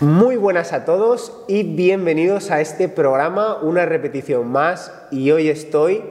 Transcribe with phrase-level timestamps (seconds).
[0.00, 6.02] Muy buenas a todos y bienvenidos a este programa, una repetición más y hoy estoy...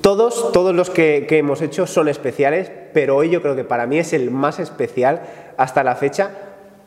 [0.00, 3.98] Todos, todos los que, hemos hecho son especiales, pero hoy yo creo que para mí
[3.98, 5.20] es el más especial
[5.58, 6.30] hasta la fecha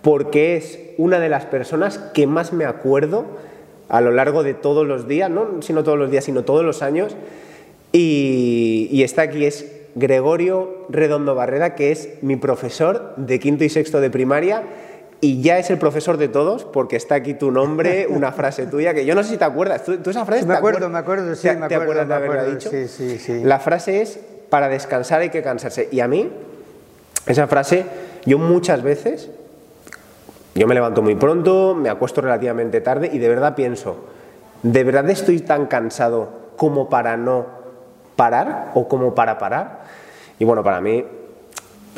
[0.02, 3.28] porque es una de las personas que más me acuerdo
[3.88, 6.82] a lo largo de todos los días, no sino todos los días, sino todos los
[6.82, 7.16] años.
[7.92, 13.70] Y, y está aquí, es Gregorio Redondo Barrera, que es mi profesor de quinto y
[13.70, 14.64] sexto de primaria
[15.22, 18.94] y ya es el profesor de todos porque está aquí tu nombre, una frase tuya
[18.94, 19.84] que yo no sé si te acuerdas.
[19.84, 20.46] ¿Tú, esa frase?
[20.46, 22.70] Me acuerdo, me acuerdo, sí, ¿Te, me te acuerdo, acuerdas de haberla dicho?
[22.70, 23.42] sí, sí, sí.
[23.44, 25.88] La frase es, para descansar hay que cansarse.
[25.92, 26.30] Y a mí,
[27.28, 27.86] esa frase,
[28.26, 29.30] yo muchas veces,
[30.56, 33.98] yo me levanto muy pronto, me acuesto relativamente tarde y de verdad pienso,
[34.64, 37.46] ¿de verdad estoy tan cansado como para no
[38.16, 39.82] parar o como para parar?
[40.40, 41.06] Y bueno, para mí,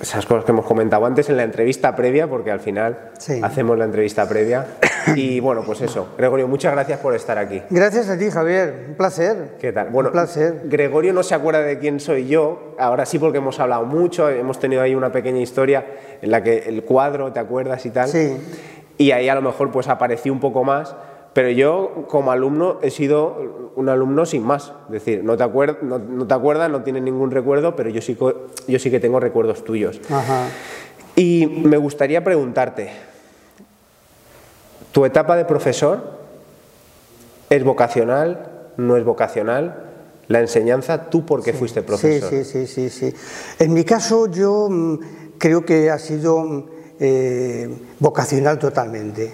[0.01, 3.39] esas cosas que hemos comentado antes en la entrevista previa, porque al final Sí.
[3.43, 4.65] hacemos la entrevista previa.
[5.17, 6.13] Y bueno, pues eso.
[6.17, 7.61] Gregorio, muchas gracias por estar aquí.
[7.69, 8.85] Gracias a ti, Javier.
[8.87, 9.57] Un placer.
[9.59, 9.89] ¿Qué tal?
[9.89, 10.61] Bueno, Un placer.
[10.63, 14.59] Gregorio no se acuerda de quién soy yo, ahora sí porque hemos hablado mucho, hemos
[14.59, 15.85] tenido ahí una pequeña historia
[16.21, 18.07] en la que el cuadro, ¿te acuerdas y tal?
[18.07, 18.37] Sí.
[18.97, 20.95] Y ahí a lo mejor pues apareció un poco más,
[21.33, 25.81] pero yo como alumno he sido un alumno sin más, es decir, no te, acuer-
[25.81, 28.99] no, no te acuerdas, no tienes ningún recuerdo, pero yo sí, co- yo sí que
[28.99, 29.99] tengo recuerdos tuyos.
[30.11, 30.45] Ajá.
[31.15, 32.91] Y me gustaría preguntarte,
[34.91, 36.19] ¿tu etapa de profesor
[37.49, 39.89] es vocacional, no es vocacional?
[40.27, 42.29] La enseñanza, ¿tú por qué fuiste profesor?
[42.29, 43.15] Sí, sí, sí, sí, sí.
[43.59, 44.99] En mi caso, yo mm,
[45.37, 46.65] creo que ha sido mm,
[46.99, 49.33] eh, vocacional totalmente.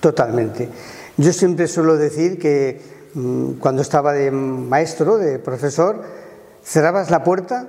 [0.00, 0.68] Totalmente.
[1.16, 2.80] Yo siempre suelo decir que
[3.14, 6.02] mm, cuando estaba de maestro, de profesor,
[6.64, 7.68] cerrabas la puerta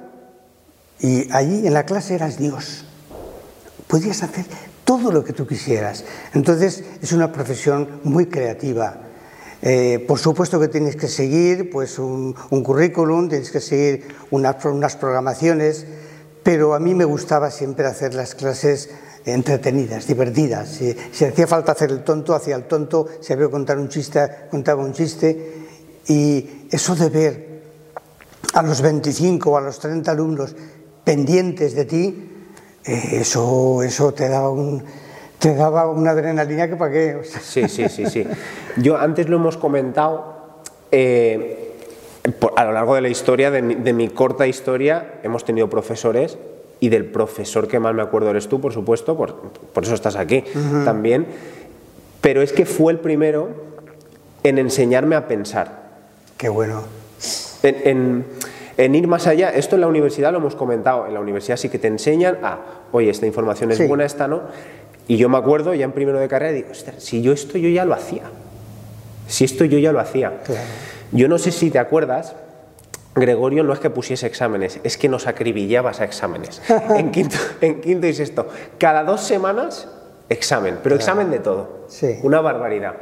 [0.99, 2.85] y allí en la clase eras Dios.
[3.87, 4.45] podías hacer
[4.83, 6.05] todo lo que tú quisieras.
[6.33, 8.97] Entonces es una profesión muy creativa.
[9.61, 14.63] Eh, por supuesto que tienes que seguir pues, un, un currículum, tienes que seguir unas,
[14.65, 15.85] unas programaciones,
[16.43, 18.89] pero a mí me gustaba siempre hacer las clases
[19.25, 20.69] entretenidas, divertidas.
[20.69, 24.19] Si, si hacía falta hacer el tonto, hacía el tonto, si había contar un chiste,
[24.51, 25.65] contaba un chiste.
[26.07, 27.61] Y eso de ver
[28.53, 30.55] a los 25 o a los 30 alumnos
[31.03, 32.31] pendientes de ti,
[32.85, 34.83] eh, eso, eso te daba un,
[35.39, 37.15] te daba una adrenalina que para qué.
[37.15, 38.25] O sea, Sí, sí, sí, sí.
[38.77, 40.61] Yo antes lo hemos comentado,
[40.91, 41.73] eh,
[42.39, 45.69] por- a lo largo de la historia, de mi, de mi corta historia, hemos tenido
[45.69, 46.37] profesores
[46.79, 49.35] y del profesor que más me acuerdo eres tú, por supuesto, por,
[49.73, 50.43] por eso estás aquí
[50.83, 51.25] también,
[52.21, 53.49] pero es que fue el primero
[54.43, 55.83] en enseñarme a pensar,
[56.37, 56.83] qué bueno.
[57.63, 58.25] en, en-
[58.77, 59.51] en ir más allá.
[59.51, 62.59] Esto en la universidad lo hemos comentado, en la universidad sí que te enseñan a,
[62.91, 63.87] oye, esta información es Sí.
[63.87, 64.41] buena, esta no.
[65.07, 67.69] Y yo me acuerdo ya en primero de carrera, digo, "Ostras, si yo esto yo
[67.69, 68.23] ya lo hacía.
[69.27, 70.41] Si esto yo ya lo hacía.
[70.43, 70.59] Claro.
[71.13, 72.35] Yo no sé si te acuerdas,
[73.15, 76.61] Gregorio no es que pusiese exámenes, es que nos acribillabas a exámenes.
[76.95, 78.47] en, quinto, en quinto y sexto.
[78.77, 79.87] Cada dos semanas,
[80.29, 81.85] examen, pero examen de todo.
[81.87, 82.19] Sí.
[82.23, 82.95] Una barbaridad.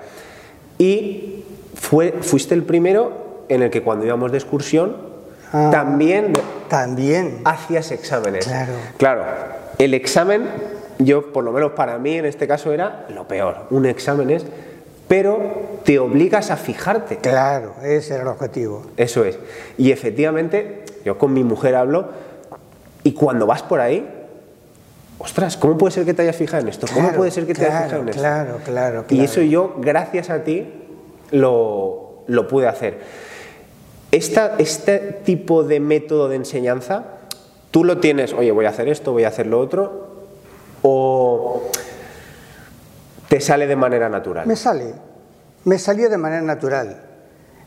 [0.77, 1.43] Y
[1.75, 5.13] fue, fuiste el primero en el que cuando íbamos de excursión,
[5.55, 5.69] Ah.
[5.71, 6.33] también
[6.67, 7.41] También.
[7.45, 8.45] hacías exámenes.
[8.47, 8.73] Claro.
[8.97, 9.23] Claro,
[9.77, 10.49] el examen,
[10.97, 13.67] yo por lo menos para mí en este caso era lo peor.
[13.69, 14.47] Un examen es,
[15.07, 15.39] pero
[15.83, 17.17] te obligas a fijarte.
[17.17, 18.83] Claro, ese era el objetivo.
[18.97, 19.37] Eso es.
[19.77, 22.09] Y efectivamente, yo con mi mujer hablo,
[23.03, 24.07] y cuando vas por ahí,
[25.19, 26.87] ostras, ¿cómo puede ser que te hayas fijado en esto?
[26.87, 28.21] ¿Cómo Claro, puede ser que te hayas fijado en esto?
[28.21, 29.23] Claro, claro, Y claro.
[29.23, 30.67] eso yo, gracias a ti,
[31.31, 32.99] lo, lo pude hacer.
[34.11, 37.05] Esta, este tipo de método de enseñanza,
[37.71, 40.07] tú lo tienes, oye, voy a hacer esto, voy a hacer lo otro,
[40.83, 41.63] o
[43.33, 44.45] te sale de manera natural.
[44.45, 44.93] Me sale,
[45.65, 47.01] me salía de manera natural.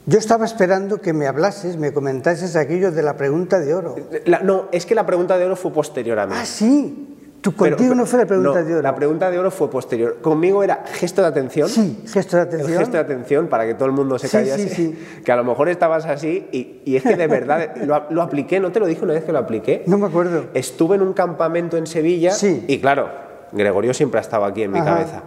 [0.06, 3.96] Yo estaba esperando que me hablases, me comentases aquello de la pregunta de oro.
[4.26, 6.34] La- no, es que la pregunta de oro fue posterior a mí.
[6.36, 7.12] Ah, sí.
[7.40, 8.82] Tú Pero- contigo no fue la pregunta no, de oro.
[8.82, 10.18] La pregunta de oro fue posterior.
[10.22, 11.68] Conmigo era gesto de atención.
[11.68, 12.78] Sí, gesto de El atención.
[12.78, 14.68] gesto de atención para que todo el mundo se Sí, callase.
[14.68, 15.22] sí, sí.
[15.24, 18.60] Que a lo mejor estabas así y, y es que de verdad lo, lo apliqué,
[18.60, 19.82] ¿no te lo dije una vez que lo apliqué?
[19.86, 20.44] No me acuerdo.
[20.54, 22.64] Estuve en un campamento en Sevilla Sí.
[22.68, 23.08] y claro,
[23.52, 24.94] Gregorio siempre ha estado aquí en mi Ajá.
[24.94, 25.22] cabeza.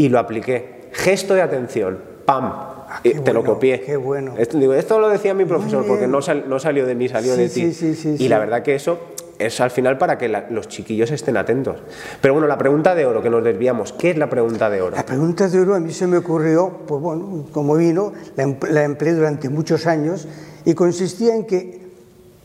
[0.00, 0.88] Y lo apliqué.
[0.92, 1.98] Gesto de atención.
[2.24, 2.44] ¡Pam!
[2.92, 3.82] Ah, te lo copié.
[3.82, 4.34] qué bueno.
[4.38, 7.34] Esto, digo, esto lo decía mi profesor porque no, sal- no salió de mí, salió
[7.34, 7.72] Sí, de ti.
[7.72, 8.98] sí, sí, sí, y la verdad que eso
[9.38, 11.76] es al final para que la- los chiquillos estén atentos.
[12.22, 13.92] Pero bueno, la pregunta de oro, que nos desviamos.
[13.92, 14.96] ¿Qué es la pregunta de oro?
[14.96, 18.84] La pregunta de oro a mí se me ocurrió, pues bueno, como vino, la, la
[18.84, 20.26] empleé durante muchos años
[20.64, 21.78] y consistía en que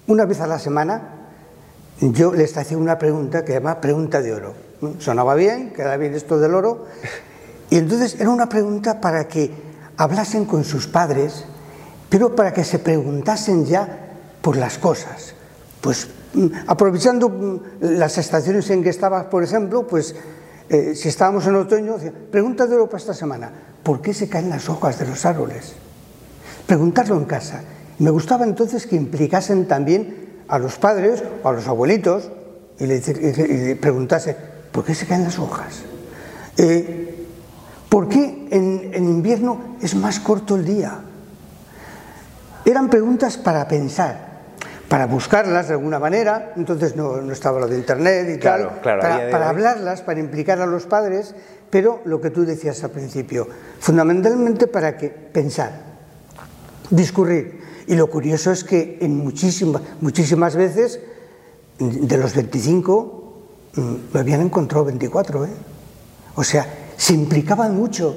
[0.08, 1.30] una vez a la semana
[2.02, 4.54] yo les hacía una pregunta que se llama pregunta de oro.
[5.00, 6.86] sonaba bien, quedaba bien esto del oro.
[7.70, 9.52] Y entonces era una pregunta para que
[9.98, 11.46] hablasen con sus padres,
[12.10, 13.88] pero para que se preguntasen ya
[14.42, 15.34] por las cosas.
[15.82, 20.16] Pues mm, aprovechando mm, las estaciones en que estabas, por ejemplo, pues
[20.70, 23.52] eh, si estábamos en otoño, oro para esta semana,
[23.84, 25.74] ¿por qué se caen las hojas de los árboles?
[26.66, 27.62] Preguntarlo en casa.
[28.00, 32.32] Me gustaba entonces que implicasen también a los padres o a los abuelitos
[32.80, 34.36] y le, preguntase,
[34.72, 35.84] ¿por qué se caen las hojas?
[36.58, 37.15] Eh,
[37.96, 41.00] ¿Por qué en, invierno es más corto el día?
[42.66, 44.42] Eran preguntas para pensar,
[44.90, 49.48] para buscarlas de alguna manera, entonces no, estaba lo de internet y tal, para, para
[49.48, 51.36] hablarlas, para implicar a los padres,
[51.70, 53.48] pero lo que tú decías al principio,
[53.80, 55.72] fundamentalmente para que pensar,
[56.90, 57.62] discurrir.
[57.88, 61.00] Y lo curioso es que en muchísimas, muchísimas veces,
[61.80, 63.38] de los 25,
[63.74, 65.46] mm, me habían encontrado 24.
[65.46, 65.50] ¿eh?
[66.36, 68.16] O sea, se implicaban mucho.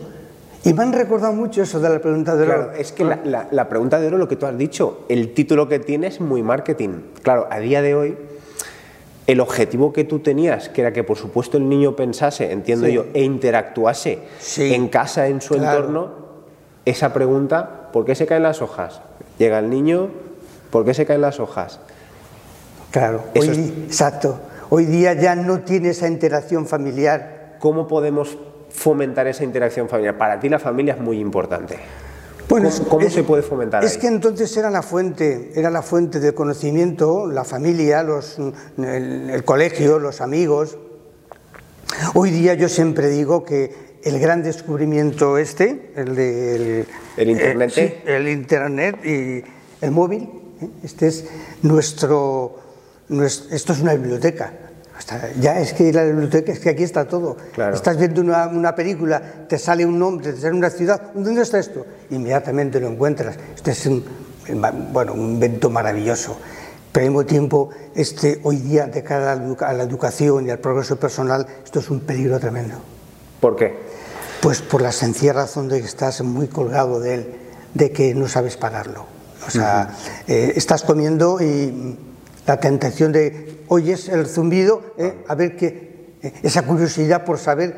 [0.65, 2.55] Y me han recordado mucho eso de la pregunta de oro.
[2.55, 5.69] Claro, es que la, la, pregunta de oro, lo que tú has dicho, el título
[5.69, 7.01] que tiene es muy marketing.
[7.23, 8.17] Claro, a día de hoy,
[9.29, 13.05] el objetivo que tú tenías, que era que por supuesto el niño pensase, entiendo yo,
[13.13, 14.21] e interactuase
[14.57, 16.13] en casa, en su entorno,
[16.87, 19.03] esa pregunta, ¿por qué se caen las hojas?
[19.39, 20.09] Llega el niño,
[20.71, 21.79] ¿por qué se caen las hojas?
[22.91, 24.41] Claro, exacto.
[24.71, 27.57] Hoy día ya no tiene esa interacción familiar.
[27.59, 28.39] ¿Cómo podemos
[28.71, 30.17] fomentar esa interacción familiar?
[30.17, 31.79] Para ti la familia es muy importante.
[32.49, 33.85] Bueno, ¿Cómo, se puede fomentar?
[33.85, 38.39] Es que entonces era la fuente, era la fuente de conocimiento, la familia, los,
[38.79, 40.79] el, colegio, los amigos.
[42.15, 46.87] Hoy día yo siempre digo que el gran descubrimiento este, el de
[47.19, 49.45] el internet, eh, el internet y
[49.85, 50.31] el móvil,
[50.63, 50.69] ¿eh?
[50.85, 51.27] este es
[51.63, 52.61] nuestro,
[53.51, 54.68] esto es una biblioteca.
[55.41, 57.37] Ya es que la biblioteca, es que aquí está todo.
[57.73, 61.87] Estás viendo una, película, te sale un nombre, te sale una ciudad, ¿dónde está esto?
[62.11, 63.37] Inmediatamente lo encuentras.
[63.55, 64.05] Este es un,
[64.93, 66.39] bueno, un invento maravilloso.
[66.93, 70.99] Pero al mismo tiempo, este, hoy día, de cara a la educación y al progreso
[70.99, 72.77] personal, esto es un peligro tremendo.
[73.41, 73.79] ¿Por qué?
[74.41, 77.35] Pues por la sencilla razón de que estás muy colgado de él,
[77.75, 79.07] de que no sabes pararlo.
[79.47, 79.95] O sea,
[80.27, 81.97] eh, estás comiendo y
[82.49, 87.75] la tentación de oyes el zumbido, eh, a ver qué, eh, esa curiosidad por saber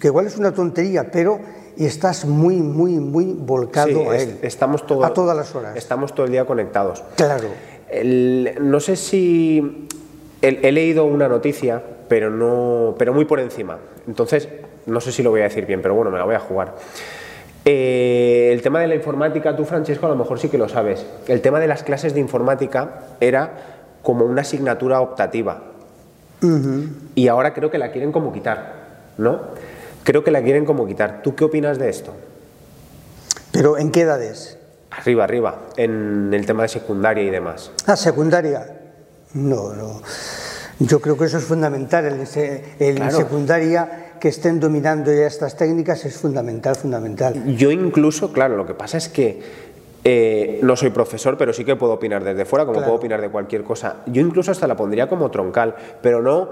[0.00, 1.38] que igual es una tontería, pero
[1.76, 4.38] y estás muy, muy, muy volcado a él.
[4.42, 5.76] Estamos todo, a todas las horas.
[5.76, 7.04] Estamos todo el día conectados.
[7.16, 7.48] Claro.
[8.60, 9.86] no sé si
[10.42, 13.78] he, leído una noticia, pero no, pero muy por encima.
[14.08, 14.48] Entonces
[14.86, 16.74] no sé si lo voy a decir bien, pero bueno, me la voy a jugar.
[17.64, 21.04] Eh, el tema de la informática, tú Francesco a lo mejor sí que lo sabes.
[21.28, 25.62] El tema de las clases de informática era como una asignatura optativa.
[27.14, 29.40] Y ahora creo que la quieren como quitar, ¿no?
[30.04, 31.22] Creo que la quieren como quitar.
[31.22, 32.14] ¿Tú qué opinas de esto?
[33.50, 34.58] ¿Pero en qué edades?
[34.90, 37.72] Arriba, arriba, en el tema de secundaria y demás.
[37.86, 38.78] Ah, secundaria.
[39.34, 40.00] No, no.
[40.80, 42.06] Yo creo que eso es fundamental.
[42.06, 47.56] En, secundaria que estén dominando ya estas técnicas es fundamental, fundamental.
[47.56, 49.42] Yo incluso, claro, lo que pasa es que
[50.10, 53.28] eh, no soy profesor, pero sí que puedo opinar desde fuera, como puedo opinar de
[53.28, 53.96] cualquier cosa.
[54.06, 56.48] Yo incluso hasta la pondría como troncal, pero no,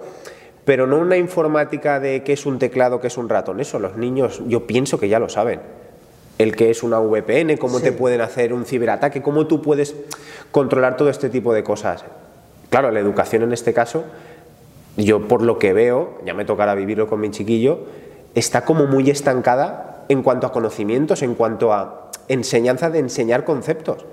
[0.67, 3.58] pero no una informática de qué es un teclado, qué es un ratón.
[3.61, 5.61] Eso los niños, yo pienso que ya lo saben.
[6.37, 9.97] El que es una VPN, cómo te pueden hacer un ciberataque, cómo tú puedes
[10.50, 12.04] controlar todo este tipo de cosas.
[12.69, 14.04] Claro, la educación en este caso
[14.99, 17.81] yo por lo que veo, ya me tocará vivirlo con mi chiquillo,
[18.35, 24.05] está como muy estancada en cuanto a conocimientos, en cuanto a enseñanza de enseñar conceptos.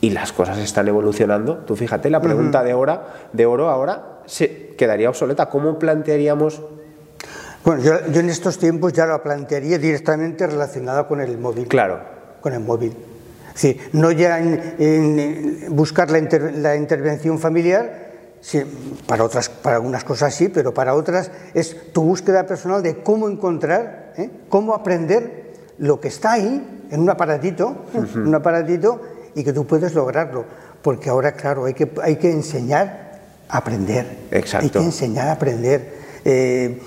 [0.00, 1.58] Y las cosas están evolucionando.
[1.58, 5.46] Tú fíjate, la pregunta de, hora, de oro ahora se quedaría obsoleta.
[5.46, 6.62] ¿Cómo plantearíamos
[7.64, 11.68] bueno, yo, en estos tiempos ya lo plantearía directamente relacionada con el móvil.
[11.68, 12.00] Claro.
[12.40, 12.96] Con el móvil.
[13.54, 16.20] Es no ya en, buscar la,
[16.52, 18.09] la, intervención familiar,
[18.40, 18.62] Sí,
[19.06, 23.28] para, otras, para algunas cosas sí, pero para otras es tu búsqueda personal de cómo
[23.28, 24.30] encontrar, ¿eh?
[24.48, 29.00] cómo aprender lo que está ahí en un aparatito, un aparatito
[29.34, 30.44] y que tú puedes lograrlo.
[30.82, 34.18] Porque ahora, claro, hay que, hay que enseñar a aprender.
[34.30, 34.64] Exacto.
[34.64, 36.00] Hay que enseñar a aprender.
[36.24, 36.80] Eh,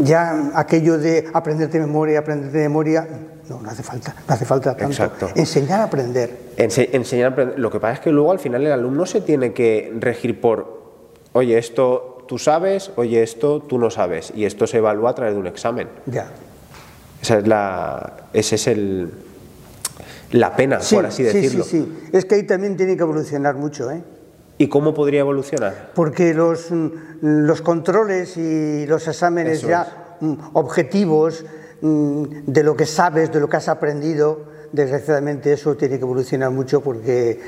[0.00, 3.08] ya aquello de aprender de memoria, aprender de memoria,
[3.48, 4.92] no, no hace falta, no hace falta tanto.
[4.92, 5.28] Exacto.
[5.34, 6.38] Enseñar a aprender.
[6.56, 7.58] enseñar a aprender.
[7.58, 10.82] Lo que pasa es que luego al final el alumno se tiene que regir por,
[11.32, 15.34] oye, esto tú sabes, oye, esto tú no sabes, y esto se evalúa a través
[15.34, 15.88] de un examen.
[16.06, 16.28] Ya.
[17.22, 19.10] Esa es la, ese es el,
[20.32, 21.64] la pena, por así decirlo.
[21.64, 22.08] Sí, sí, sí.
[22.16, 24.02] Es que ahí también tiene que evolucionar mucho, ¿eh?
[24.58, 25.92] ¿Y cómo podría evolucionar?
[25.94, 26.68] Porque los,
[27.22, 31.44] los controles y los exámenes Eso ya mm, objetivos
[31.80, 34.42] de lo que sabes, de lo que has aprendido,
[34.72, 37.40] desgraciadamente eso tiene que evolucionar mucho porque,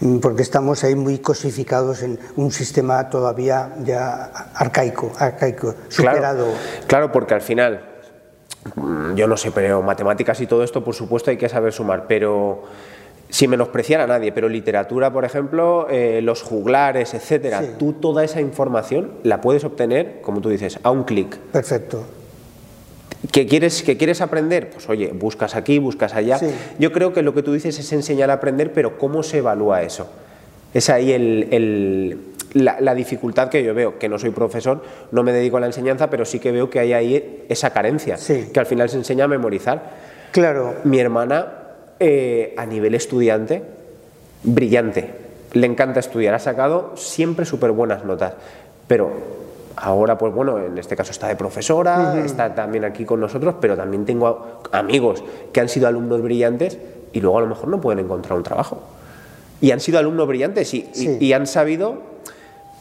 [0.00, 4.24] mm, porque estamos ahí muy cosificados en un sistema todavía ya
[4.54, 6.44] arcaico, arcaico superado.
[6.44, 7.82] Claro, claro, porque al final,
[8.74, 12.06] mm, yo no sé, pero matemáticas y todo esto, por supuesto, hay que saber sumar,
[12.06, 12.64] pero
[13.30, 17.70] sin menospreciar a nadie, pero literatura, por ejemplo, eh, los juglares, etcétera, Sí.
[17.78, 21.38] tú toda esa información la puedes obtener, como tú dices, a un clic.
[21.38, 22.04] Perfecto.
[23.30, 24.70] ¿Que quieres, ¿Que quieres aprender?
[24.70, 26.38] Pues oye, buscas aquí, buscas allá.
[26.38, 26.46] Sí.
[26.78, 29.82] Yo creo que lo que tú dices es enseñar a aprender, pero ¿cómo se evalúa
[29.82, 30.08] eso?
[30.74, 32.18] Es ahí el- el-
[32.54, 35.66] la, la dificultad que yo veo, que no soy profesor, no me dedico a la
[35.66, 38.48] enseñanza, pero sí que veo que hay ahí esa carencia, Sí.
[38.52, 39.90] que al final se enseña a memorizar.
[40.32, 41.46] Claro, Mi hermana,
[42.00, 43.62] eh, a nivel estudiante,
[44.42, 45.10] brillante,
[45.52, 48.32] le encanta estudiar, ha sacado siempre súper buenas notas,
[48.88, 49.12] pero
[49.76, 53.76] ahora, pues bueno, en este caso está de profesora, está también aquí con nosotros, pero
[53.76, 56.78] también tengo amigos que han sido alumnos brillantes
[57.12, 58.82] y luego a lo mejor no pueden encontrar un trabajo.
[59.60, 61.16] Y han sido alumnos brillantes y, y- Sí.
[61.20, 61.96] y han sabido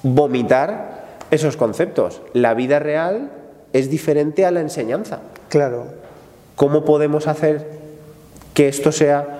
[0.03, 2.21] vomitar esos conceptos.
[2.33, 3.31] La vida real
[3.73, 5.19] es diferente a la enseñanza.
[5.49, 5.99] claro.
[6.57, 7.65] ¿Cómo podemos hacer
[8.53, 9.39] que esto sea,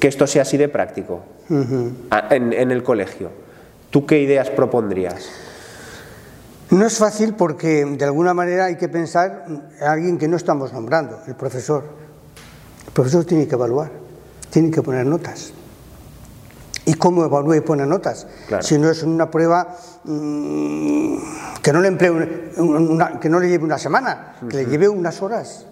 [0.00, 1.20] que esto sea así de práctico
[1.50, 3.28] en el colegio?
[3.90, 5.28] ¿Tú qué ideas propondrías?
[6.74, 10.72] No es fácil porque de alguna manera hay que pensar en alguien que no estamos
[10.72, 11.84] nombrando, el profesor.
[12.86, 13.90] El profesor tiene que evaluar,
[14.50, 15.52] tiene que poner notas.
[16.86, 18.26] ¿Y cómo evalúa y pone notas?
[18.48, 18.62] Claro.
[18.62, 21.16] Si no es una prueba mm,
[21.62, 24.88] que, no le emplee un- una- que no le lleve una semana, que le lleve
[24.88, 25.66] unas horas.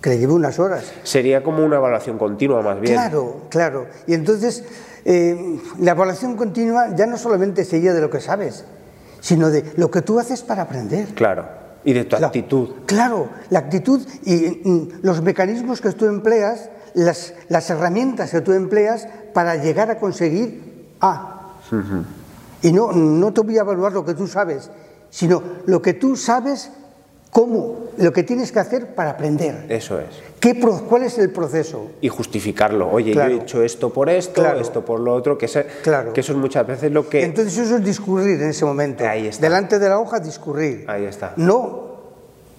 [0.00, 0.84] Que le lleve unas horas.
[1.02, 2.94] Sería como una evaluación continua más bien.
[2.94, 3.86] Claro, claro.
[4.06, 4.64] Y entonces
[5.04, 8.64] eh, la evaluación continua ya no solamente sería de lo que sabes,
[9.20, 11.08] sino de lo que tú haces para aprender.
[11.14, 11.46] Claro.
[11.84, 12.68] Y de tu La- actitud.
[12.86, 18.52] Claro, la actitud y mm, los mecanismos que tú empleas, las, las herramientas que tú
[18.52, 21.36] empleas para llegar a conseguir A.
[22.62, 24.70] Y no, no te voy a evaluar lo que tú sabes,
[25.08, 26.70] sino lo que tú sabes,
[27.30, 29.66] cómo, lo que tienes que hacer para aprender.
[29.68, 30.06] Eso es.
[30.40, 31.90] ¿Qué pro- ¿Cuál es el proceso?
[32.00, 32.90] Y justificarlo.
[32.90, 33.30] Oye, Claro.
[33.30, 34.60] yo he hecho esto por esto, Claro.
[34.60, 36.12] esto por lo otro, que, ese- Claro.
[36.12, 37.22] que eso es muchas veces lo que...
[37.24, 39.06] Entonces eso es discurrir en ese momento.
[39.06, 39.42] Ahí está.
[39.46, 40.84] Delante de la hoja, discurrir.
[40.88, 41.34] Ahí está.
[41.36, 41.90] No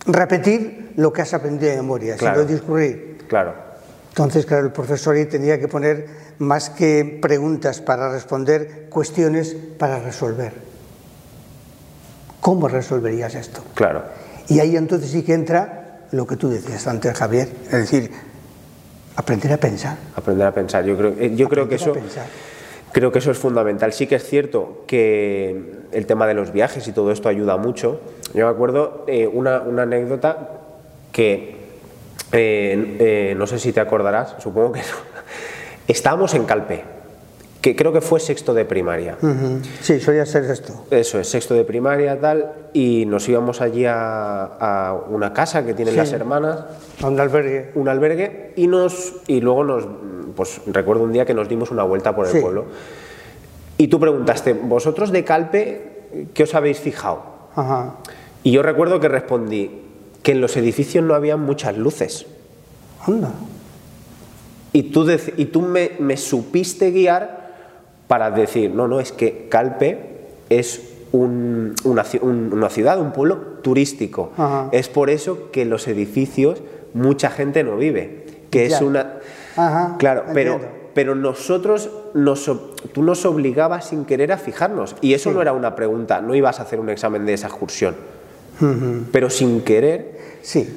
[0.05, 2.41] repetir lo que has aprendido de memoria, Claro.
[2.41, 3.17] sino discurrir.
[3.27, 3.53] Claro.
[4.09, 6.05] Entonces, claro, el profesor ahí tenía que poner
[6.39, 10.53] más que preguntas para responder, cuestiones para resolver.
[12.41, 13.61] ¿Cómo resolverías esto?
[13.75, 14.03] Claro.
[14.47, 18.11] Y ahí entonces sí que entra lo que tú decías antes, Javier, es decir,
[19.15, 19.97] aprender a pensar.
[20.15, 20.83] Aprender a pensar.
[20.85, 21.93] Yo creo, eh, yo creo que eso...
[22.93, 23.93] Creo que eso es fundamental.
[23.93, 28.01] Sí que es cierto que el tema de los viajes y todo esto ayuda mucho.
[28.33, 30.49] Yo me acuerdo eh, una, una anécdota
[31.13, 31.61] que
[32.31, 34.85] eh, eh, no sé si te acordarás, supongo que no.
[35.87, 36.83] Estábamos en Calpe,
[37.61, 39.17] que creo que fue sexto de primaria.
[39.21, 39.59] Ujú.
[39.81, 40.85] Sí, solía ser esto.
[40.89, 45.73] Eso es, sexto de primaria, tal, y nos íbamos allí a, a una casa que
[45.75, 45.99] tienen Sí.
[45.99, 46.59] las hermanas,
[47.03, 47.69] A un albergue.
[47.75, 49.87] un albergue, y, nos, y luego nos,
[50.35, 52.39] pues recuerdo un día que nos dimos una vuelta por el Sí.
[52.39, 52.65] pueblo.
[53.77, 57.23] Y tú preguntaste, ¿vosotros de Calpe qué os habéis fijado?
[57.55, 57.95] Ajá.
[58.43, 59.81] Y yo recuerdo que respondí
[60.23, 62.25] que en los edificios no había muchas luces.
[63.05, 63.31] Anda.
[64.73, 67.40] Y tú, y tú me, me supiste guiar
[68.11, 69.97] para decir, no, no, es que Calpe
[70.49, 70.81] es
[71.13, 74.33] un- una, un- una ciudad, un pueblo turístico.
[74.35, 74.67] Ajá.
[74.73, 76.61] Es por eso que los edificios
[76.93, 79.13] mucha gente no vive, que es una...
[79.55, 80.77] Ajá, claro, pero, entiendo.
[80.93, 82.51] pero nosotros, nos,
[82.91, 84.97] tú nos obligabas sin querer a fijarnos.
[84.99, 85.35] Y eso Sí.
[85.37, 87.95] no era una pregunta, no ibas a hacer un examen de esa excursión.
[89.13, 90.67] Pero sin querer, Sí.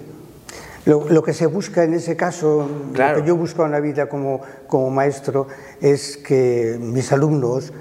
[0.87, 3.17] Lo, lo que se busca en ese caso, Claro.
[3.19, 5.49] lo que yo busco en la vida como, como maestro,
[5.81, 7.73] es que mis alumnos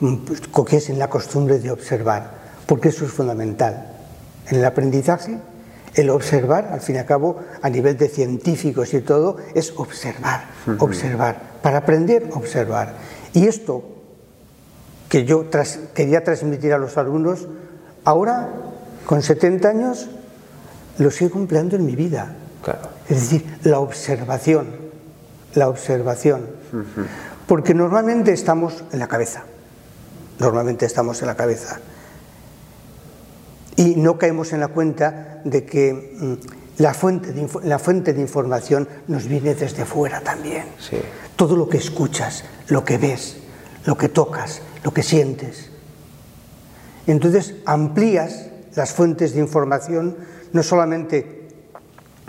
[0.00, 2.30] mm, pues, cogiesen la costumbre de observar,
[2.66, 3.92] porque eso es fundamental.
[4.48, 5.38] En el aprendizaje,
[5.94, 10.44] el observar, al fin y al cabo, a nivel de científicos y todo, es observar,
[10.78, 11.56] observar.
[11.62, 12.94] Para aprender, observar.
[13.34, 13.82] Y esto
[15.10, 17.48] que yo tras- quería transmitir a los alumnos,
[18.04, 18.48] ahora,
[19.04, 20.08] con 70 años,
[20.98, 22.36] lo sigo empleando en mi vida.
[22.72, 24.66] Claro, Es decir, la observación,
[25.54, 26.46] la observación.
[27.46, 29.44] Porque normalmente estamos en la cabeza,
[30.38, 31.80] normalmente estamos en la cabeza.
[33.76, 38.20] Y no caemos en la cuenta de que mm, la fuente de, la fuente de
[38.20, 40.64] información nos viene desde fuera también.
[40.78, 40.98] sí.
[41.36, 43.36] Todo lo que escuchas, lo que ves,
[43.84, 45.70] lo que tocas, lo que sientes.
[47.06, 50.16] Entonces amplías las fuentes de información
[50.52, 51.35] no solamente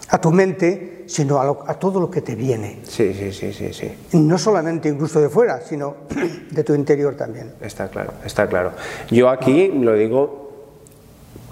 [0.09, 2.79] a tu mente, sino a, todo lo que te viene.
[2.83, 3.91] Sí, sí, sí, sí, sí.
[4.13, 5.95] No solamente incluso de fuera, sino
[6.51, 7.53] de tu interior también.
[7.61, 8.71] Está claro, está claro.
[9.09, 10.51] Yo aquí lo digo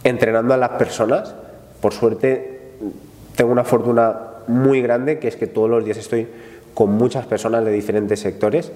[0.03, 1.33] entrenando a las personas,
[1.81, 2.73] por suerte
[3.35, 6.27] tengo una fortuna muy grande que es que todos los días estoy
[6.73, 8.71] con muchas personas de diferentes sectores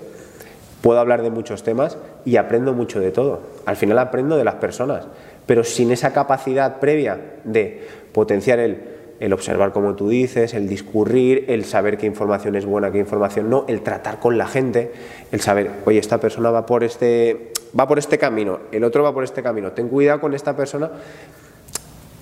[0.82, 3.42] puedo hablar de muchos temas y aprendo mucho de todo.
[3.66, 5.06] Al final aprendo de las personas,
[5.46, 8.99] pero sin esa capacidad previa de potenciar el,
[9.34, 13.66] observar como tú dices, el discurrir, el saber qué información es buena, qué información no,
[13.68, 14.92] el tratar con la gente,
[15.32, 19.14] el saber, oye, esta persona va por este, va por este camino, el otro va
[19.14, 20.90] por este camino, ten cuidado con esta persona,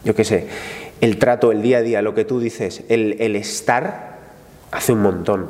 [0.04, 0.48] yo qué sé,
[1.00, 4.18] el trato, el día a día, lo que tú dices, el, el estar,
[4.72, 5.50] hace un montón.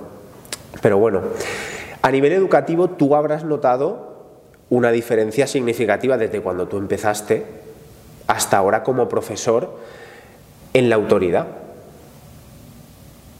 [0.81, 1.21] Pero bueno,
[2.01, 4.25] a nivel educativo, tú habrás notado
[4.69, 7.45] una diferencia significativa desde cuando tú empezaste
[8.27, 9.77] hasta ahora como profesor
[10.77, 11.47] en la autoridad.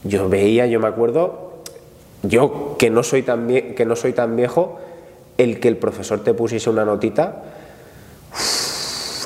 [0.04, 1.62] Yo veía, yo me acuerdo,
[2.22, 4.78] yo que no soy tan, que no soy tan viejo,
[5.36, 7.44] el que el profesor te pusiese una notita,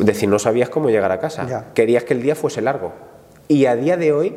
[0.01, 2.93] decir, no sabías cómo llegar a casa, querías que el día fuese largo.
[3.49, 4.35] Y a día de hoy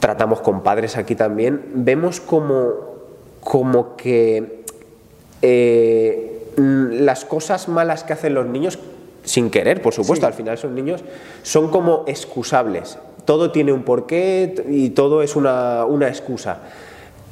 [0.00, 2.72] tratamos con padres aquí también, vemos como,
[3.40, 4.64] como que
[5.42, 8.78] eh, las cosas malas que hacen los niños,
[9.24, 11.02] sin querer, por supuesto, al final son niños,
[11.42, 12.98] son como excusables.
[13.24, 16.58] Todo tiene un porqué y todo es una, excusa.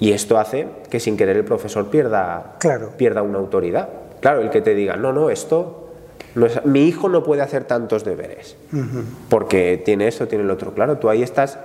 [0.00, 2.56] Y esto hace que sin querer el profesor pierda,
[2.96, 3.88] pierda una autoridad.
[4.20, 5.90] Claro, el que te diga, no, no, esto
[6.34, 8.56] no es, mi hijo no puede hacer tantos deberes,
[9.28, 10.72] porque tiene esto, tiene el otro.
[10.72, 11.58] Claro, tú ahí estás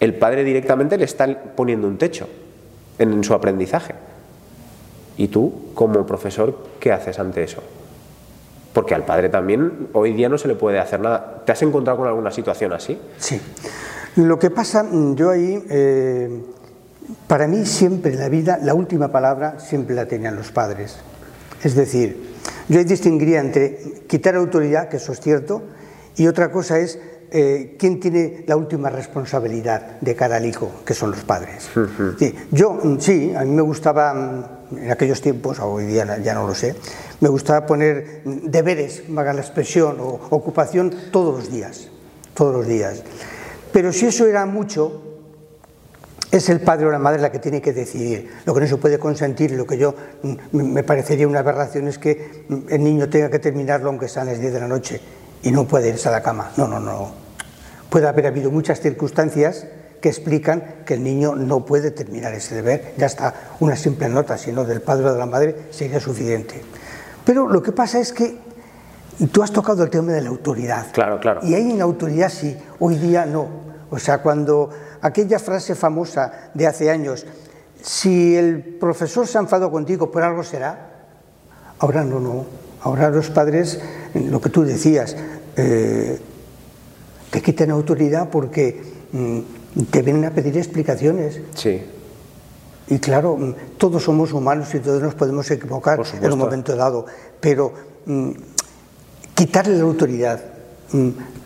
[0.00, 2.28] el padre directamente le está poniendo un techo
[2.98, 3.94] en, su aprendizaje.
[5.16, 7.62] ¿Y tú, como profesor, qué haces ante eso?
[8.76, 11.42] Porque al padre también hoy día no se le puede hacer nada.
[11.46, 13.00] ¿Te has encontrado con alguna situación así?
[13.16, 13.40] Sí.
[14.16, 16.42] Lo que pasa, yo ahí, eh,
[17.26, 20.98] para mí siempre en la vida, la última palabra siempre la tenían los padres.
[21.64, 22.34] Es decir,
[22.68, 25.62] yo ahí distinguiría entre quitar autoridad, que eso es cierto,
[26.14, 26.98] y otra cosa es
[27.30, 31.70] eh, quién tiene la última responsabilidad de cara al hijo, que son los padres.
[32.50, 36.46] yo, mm, sí, a mí me gustaba, mm, en aquellos tiempos, hoy día ya no
[36.46, 36.76] lo sé,
[37.20, 41.88] me gustaba poner deberes, haga la expresión, o ocupación todos los días,
[42.34, 43.02] todos los días.
[43.72, 45.02] Pero si eso era mucho,
[46.30, 48.30] es el padre o la madre la que tiene que decidir.
[48.44, 51.98] Lo que no se puede consentir, lo que yo mm, me parecería una aberración es
[51.98, 55.00] que el niño tenga que terminarlo aunque sean las 10 de la noche
[55.42, 56.52] y no puede irse a la cama.
[56.56, 57.12] No, no, no.
[57.90, 59.66] Puede haber habido muchas circunstancias
[60.00, 62.94] que explican que el niño no puede terminar ese deber.
[62.96, 66.60] Ya está una simple nota, sino del padre o de la madre sería suficiente.
[67.26, 68.38] Pero lo que pasa es que
[69.32, 70.86] tú has tocado el tema de la autoridad.
[70.92, 71.40] Claro, claro.
[71.42, 73.48] Y ahí en autoridad sí, hoy día no.
[73.90, 74.70] O sea, cuando
[75.02, 77.26] aquella frase famosa de hace años,
[77.82, 81.08] si el profesor se ha enfadado contigo, por algo será,
[81.80, 82.46] ahora no, no.
[82.82, 83.80] Ahora los padres,
[84.14, 85.16] lo que tú decías,
[85.56, 86.20] eh,
[87.30, 89.40] te quiten autoridad porque mm,
[89.90, 91.40] te vienen a pedir explicaciones.
[91.54, 91.82] Sí.
[92.88, 97.06] Y claro, mm, todos somos humanos y todos nos podemos equivocar en un momento dado,
[97.40, 97.72] pero
[98.06, 98.30] mm,
[99.34, 100.40] quitarle la autoridad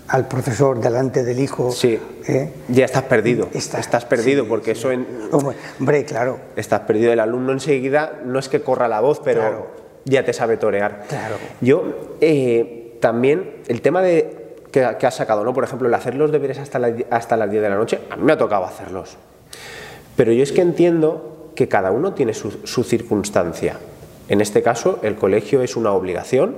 [0.08, 1.70] al profesor delante del hijo.
[1.72, 1.98] Sí.
[2.26, 2.52] ¿eh?
[2.68, 3.48] Ya estás perdido.
[3.52, 4.90] estás perdido porque eso.
[4.90, 6.38] En, hombre, claro.
[6.56, 7.12] Estás perdido.
[7.12, 9.68] El alumno enseguida no es que corra la voz, pero
[10.04, 11.04] ya te sabe torear.
[11.08, 11.36] Claro.
[11.60, 15.52] Yo eh, también, el tema de que, has sacado, ¿no?
[15.52, 18.24] Por ejemplo, el hacer los deberes hasta, hasta las 10 de la noche, a mí
[18.24, 19.16] me ha tocado hacerlos.
[20.16, 23.76] Pero yo es que entiendo que cada uno tiene su, circunstancia.
[24.28, 26.56] En este caso, el colegio es una obligación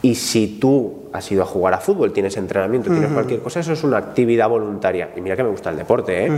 [0.00, 3.72] y si tú has ido a jugar a fútbol, tienes entrenamiento, tienes cualquier cosa, eso
[3.72, 5.10] es una actividad voluntaria.
[5.16, 6.32] Y mira que me gusta el deporte, ¿eh?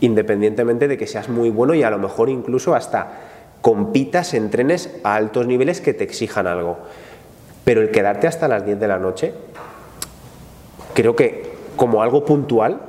[0.00, 3.30] independientemente de que seas muy bueno y a lo mejor incluso hasta
[3.62, 6.78] compitas, entrenes a altos niveles que te exijan algo.
[7.64, 9.32] Pero el quedarte hasta las 10 de la noche,
[10.94, 12.80] creo que como algo puntual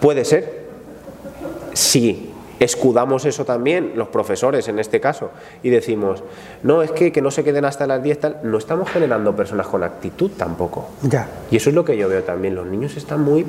[0.00, 0.59] puede ser.
[1.72, 5.30] Si escudamos eso también, los profesores en este caso,
[5.62, 6.22] y decimos,
[6.62, 9.66] no, es que, que no se queden hasta las 10, tal, no estamos generando personas
[9.66, 10.88] con actitud tampoco.
[11.02, 11.28] Ya.
[11.50, 13.46] Y eso es lo que yo veo también, los niños están muy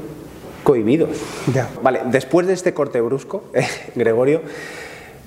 [0.64, 1.10] cohibidos.
[1.54, 1.70] Ya.
[1.82, 3.44] Vale, después de este corte brusco,
[3.96, 4.42] Gregorio,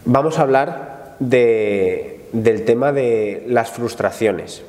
[0.05, 4.63] vamos a hablar del tema de las frustraciones.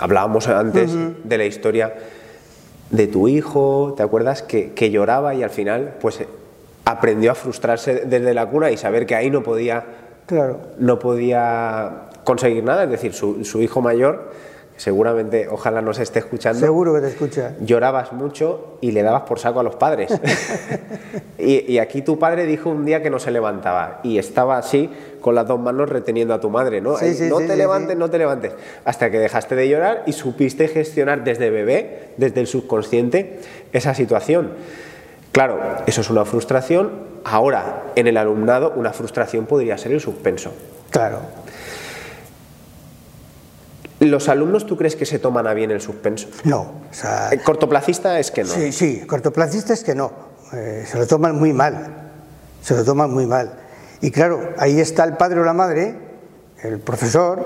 [0.00, 0.90] Hablábamos antes
[1.24, 1.94] de la historia
[2.90, 4.42] de tu hijo, ¿te acuerdas?
[4.42, 6.20] Que, lloraba y al final, pues
[6.84, 9.84] aprendió a frustrarse desde la cuna y saber que ahí no podía,
[10.26, 10.60] Claro.
[10.78, 12.84] no podía conseguir nada.
[12.84, 14.30] Es decir, su, su hijo mayor,
[14.76, 17.52] seguramente, ojalá nos esté escuchando, Seguro que te escucha.
[17.60, 20.10] llorabas mucho y le dabas por saco a los padres.
[21.38, 24.90] y, y aquí tu padre dijo un día que no se levantaba y estaba así
[25.20, 26.96] con las dos manos reteniendo a tu madre, ¿no?
[26.96, 28.52] Sí, Ahí, sí, no sí, te levantes, no te levantes.
[28.84, 33.40] Hasta que dejaste de llorar y supiste gestionar desde bebé, desde el subconsciente,
[33.72, 34.52] esa situación.
[35.34, 36.92] Claro, eso es una frustración.
[37.24, 40.52] Ahora, en el alumnado, una frustración podría ser el suspenso.
[40.90, 41.18] Claro.
[43.98, 46.28] ¿Los alumnos tú crees que se toman a bien el suspenso?
[46.44, 46.60] No.
[46.88, 48.50] O sea, El cortoplacista es que no.
[48.50, 50.12] Sí, sí, cortoplacistas que no,
[50.52, 52.12] eh, se lo toman muy mal,
[52.62, 53.54] se lo toman muy mal.
[54.02, 55.96] Y claro, ahí está el padre o la madre,
[56.62, 57.44] el profesor,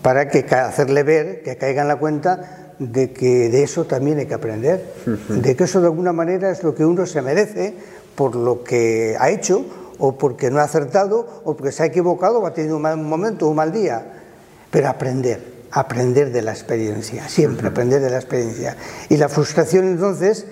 [0.00, 4.26] para que hacerle ver, que caiga en la cuenta de que de eso también hay
[4.26, 4.92] que aprender,
[5.28, 7.74] de que eso de alguna manera es lo que uno se merece
[8.14, 9.64] por lo que ha hecho
[9.98, 12.96] o porque no ha acertado o porque se ha equivocado o ha tenido un mal
[12.98, 14.04] momento un mal día.
[14.70, 18.76] Pero aprender, aprender de la experiencia, siempre aprender de la experiencia.
[19.08, 20.46] Y la frustración entonces,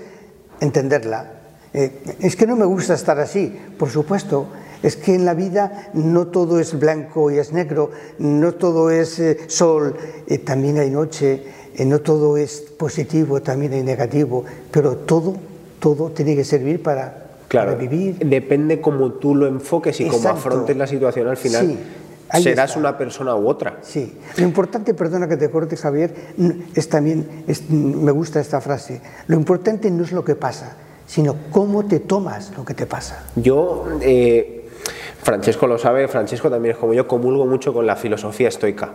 [0.61, 1.33] entenderla.
[1.73, 4.49] Eh, es que no me gusta estar así, por supuesto.
[4.83, 9.19] Es que en la vida no todo es blanco y es negro, no todo es
[9.19, 9.95] eh, sol,
[10.27, 11.45] eh, también hay noche,
[11.79, 15.37] no todo es positivo, también hay negativo, pero todo,
[15.79, 18.17] todo tiene que servir para, Claro, para vivir.
[18.19, 20.39] depende cómo tú lo enfoques y cómo Exacto.
[20.39, 21.67] afrontes la situación al final.
[21.67, 21.79] Sí,
[22.43, 22.79] serás está.
[22.81, 23.79] una persona u otra.
[23.83, 26.15] Sí, lo importante, perdona que te corte Javier,
[26.75, 31.35] es también, es- me gusta esta frase, lo importante no es lo que pasa, sino
[31.51, 33.25] cómo te tomas lo que te pasa.
[33.35, 34.69] Yo, eh,
[35.23, 38.91] Francesco lo sabe, Francesco también es como yo, comulgo mucho con la filosofía estoica.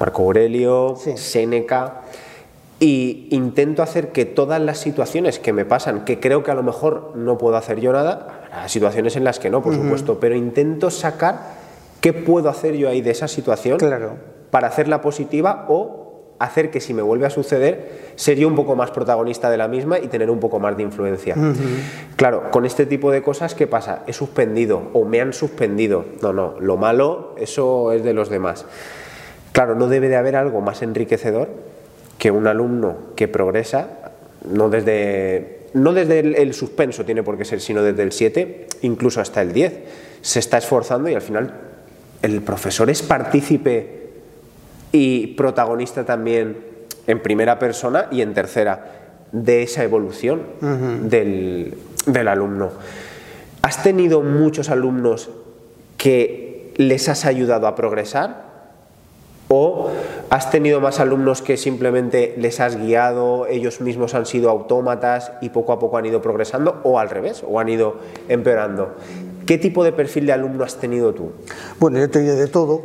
[0.00, 1.12] Marco Aurelio, Sí.
[1.16, 2.00] Séneca,
[2.80, 6.62] y intento hacer que todas las situaciones que me pasan, que creo que a lo
[6.62, 10.34] mejor no puedo hacer yo nada, habrá situaciones en las que no, por supuesto, pero
[10.34, 11.40] intento sacar
[12.00, 14.14] qué puedo hacer yo ahí de esa situación Claro.
[14.50, 15.98] para hacerla positiva o
[16.38, 19.68] hacer que si me vuelve a suceder, ser yo un poco más protagonista de la
[19.68, 21.36] misma y tener un poco más de influencia.
[22.16, 24.04] Claro, con este tipo de cosas, ¿qué pasa?
[24.06, 26.06] He suspendido o me han suspendido.
[26.22, 28.64] No, no, lo malo, eso es de los demás.
[29.52, 31.48] Claro, no debe de haber algo más enriquecedor
[32.18, 33.88] que un alumno que progresa,
[34.48, 38.66] no desde, no desde el, el suspenso tiene por qué ser, sino desde el 7,
[38.82, 39.72] incluso hasta el 10.
[40.20, 41.52] Se está esforzando y al final
[42.22, 44.10] el profesor es partícipe
[44.92, 46.58] y protagonista también
[47.06, 49.00] en primera persona y en tercera
[49.32, 50.42] de esa evolución
[51.08, 51.74] del,
[52.06, 52.70] del alumno.
[53.62, 55.30] ¿Has tenido muchos alumnos
[55.96, 58.49] que les has ayudado a progresar?
[59.52, 59.90] ¿O
[60.30, 65.48] has tenido más alumnos que simplemente les has guiado, ellos mismos han sido autómatas y
[65.48, 66.80] poco a poco han ido progresando?
[66.84, 67.42] ¿O al revés?
[67.44, 67.96] ¿O han ido
[68.28, 68.94] empeorando?
[69.46, 71.32] ¿Qué tipo de perfil de alumno has tenido tú?
[71.80, 72.82] Bueno, yo he tenido de todo,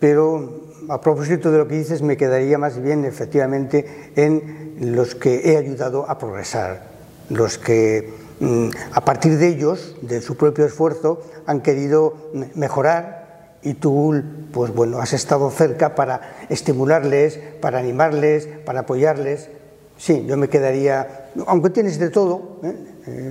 [0.00, 5.50] pero a propósito de lo que dices, me quedaría más bien efectivamente en los que
[5.50, 6.90] he ayudado a progresar,
[7.30, 12.16] los que mm, a partir de ellos, de su propio esfuerzo, han querido
[12.54, 13.21] mejorar
[13.62, 14.14] y tú,
[14.52, 19.48] pues bueno, has estado cerca para estimularles, para animarles, para apoyarles.
[19.96, 22.74] Sí, yo me quedaría, aunque tienes de todo, ¿eh?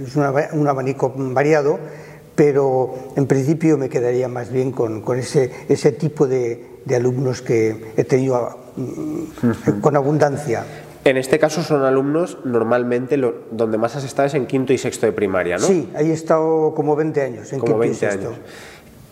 [0.05, 1.79] es una- un abanico variado,
[2.35, 7.41] pero en principio me quedaría más bien con, con ese, ese tipo de, de alumnos
[7.41, 10.63] que he tenido mm, con abundancia.
[11.03, 14.77] En este caso son alumnos, normalmente lo- donde más has estado es en quinto y
[14.77, 15.65] sexto de primaria, ¿no?
[15.65, 18.27] Sí, ahí he estado como 20 años, en Como quinto y 20 sexto.
[18.29, 18.39] años.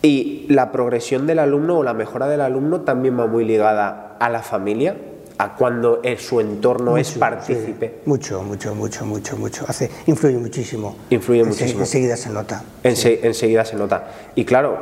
[0.02, 4.28] Y la progresión del alumno o la mejora del alumno también va muy ligada a
[4.30, 4.96] la familia,
[5.36, 7.86] a cuando en su entorno es partícipe.
[7.88, 9.64] sí, mucho, mucho, mucho, mucho, mucho.
[9.68, 10.96] Hace, influye muchísimo.
[11.10, 11.80] Influye Ense- muchísimo.
[11.80, 12.62] Enseguida se nota.
[12.82, 14.08] Ense- enseguida se nota.
[14.34, 14.78] Y claro,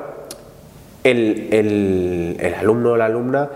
[1.05, 3.49] el, el- el alumno o la alumna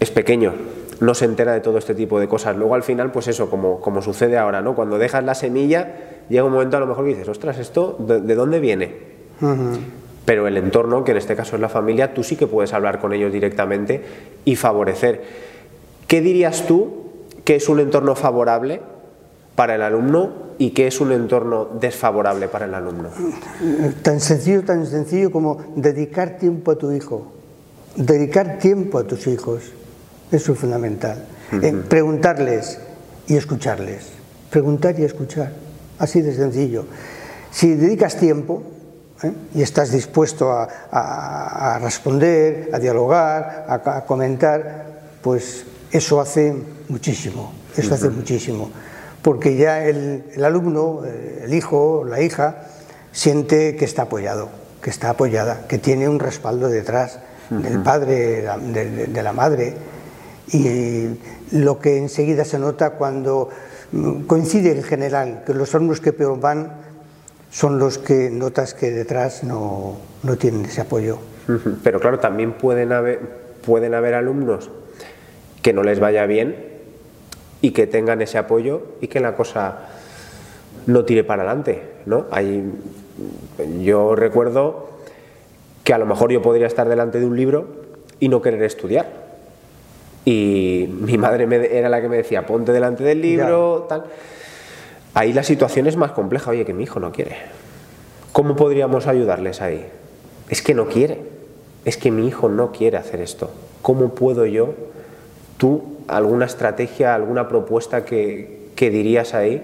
[0.00, 0.54] es pequeño,
[1.00, 2.56] no se entera de todo este tipo de cosas.
[2.56, 4.74] Luego al final, pues eso, como, como sucede ahora, ¿no?
[4.74, 5.94] Cuando dejas la semilla,
[6.28, 8.96] llega un momento a lo mejor que dices, ostras, ¿esto de, de dónde viene?
[10.28, 13.00] Pero el entorno, que en este caso es la familia, tú sí que puedes hablar
[13.00, 14.02] con ellos directamente
[14.44, 15.22] y favorecer.
[16.06, 17.06] ¿Qué dirías tú
[17.44, 18.82] que es un entorno favorable
[19.54, 23.08] para el alumno y qué es un entorno desfavorable para el alumno?
[24.02, 27.32] Tan sencillo, tan sencillo como dedicar tiempo a tu hijo,
[27.96, 29.72] dedicar tiempo a tus hijos,
[30.30, 31.24] eso es fundamental.
[31.52, 32.78] Eh, preguntarles
[33.28, 34.10] y escucharles,
[34.50, 35.52] preguntar y escuchar,
[35.98, 36.84] así de sencillo.
[37.50, 38.62] Si dedicas tiempo
[39.22, 39.32] ¿eh?
[39.54, 44.86] y estás dispuesto a, a- a responder, a dialogar, a, a comentar,
[45.22, 46.54] pues eso hace
[46.88, 48.70] muchísimo, eso hace muchísimo
[49.22, 52.62] porque ya el, el alumno, eh, el hijo, la hija,
[53.12, 54.48] siente que está apoyado,
[54.80, 57.18] que está apoyada, que tiene un respaldo detrás
[57.50, 59.74] del padre, de, la madre.
[60.52, 61.18] Y
[61.50, 63.50] lo que enseguida se nota cuando
[63.92, 66.72] mm, coincide en general, que los alumnos que peor van
[67.50, 71.18] son los que notas que detrás no, no tienen ese apoyo.
[71.82, 73.20] Pero claro, también pueden haber,
[73.64, 74.70] pueden haber alumnos
[75.62, 76.56] que no les vaya bien
[77.62, 79.88] y que tengan ese apoyo y que la cosa
[80.86, 82.26] no tire para adelante, ¿no?
[82.30, 82.70] Hay,
[83.80, 84.88] yo recuerdo
[85.84, 87.66] que a lo mejor yo podría estar delante de un libro
[88.20, 89.06] y no querer estudiar.
[90.24, 94.04] Y mi madre me, era la que me decía, ponte delante del libro, tal.
[95.18, 97.34] Ahí la situación es más compleja, oye, que mi hijo no quiere.
[98.30, 99.84] ¿Cómo podríamos ayudarles ahí?
[100.48, 101.20] Es que no quiere,
[101.84, 103.50] es que mi hijo no quiere hacer esto.
[103.82, 104.74] ¿Cómo puedo yo,
[105.56, 109.60] tú, alguna estrategia, alguna propuesta que, dirías ahí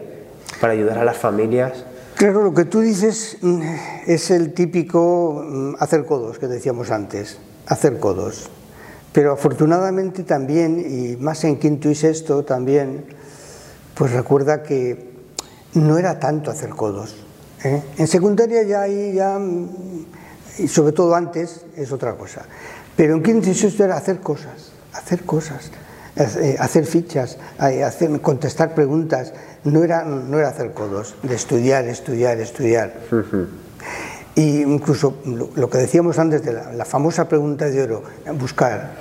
[0.61, 1.85] para ayudar a las familias?
[2.17, 3.62] Claro, lo que tú dices mm,
[4.09, 7.38] es el típico mm, hacer codos que decíamos antes,
[7.69, 8.51] hacer codos.
[9.12, 13.05] Pero afortunadamente también, y más en quinto y sexto también,
[13.95, 15.13] pues recuerda que
[15.75, 17.15] no era tanto hacer codos.
[17.63, 17.83] ¿eh?
[17.99, 19.39] En secundaria ya ahí ya,
[20.59, 22.43] y sobre todo antes, es otra cosa.
[22.97, 25.71] Pero en quinto y sexto era hacer cosas, hacer cosas,
[26.17, 29.33] eh, hacer fichas, eh, hacer, contestar preguntas,
[29.65, 32.95] no era, no era hacer codos, de estudiar, estudiar, estudiar.
[34.37, 38.03] Y incluso lo, que decíamos antes de la, famosa pregunta de oro,
[38.39, 38.97] buscar,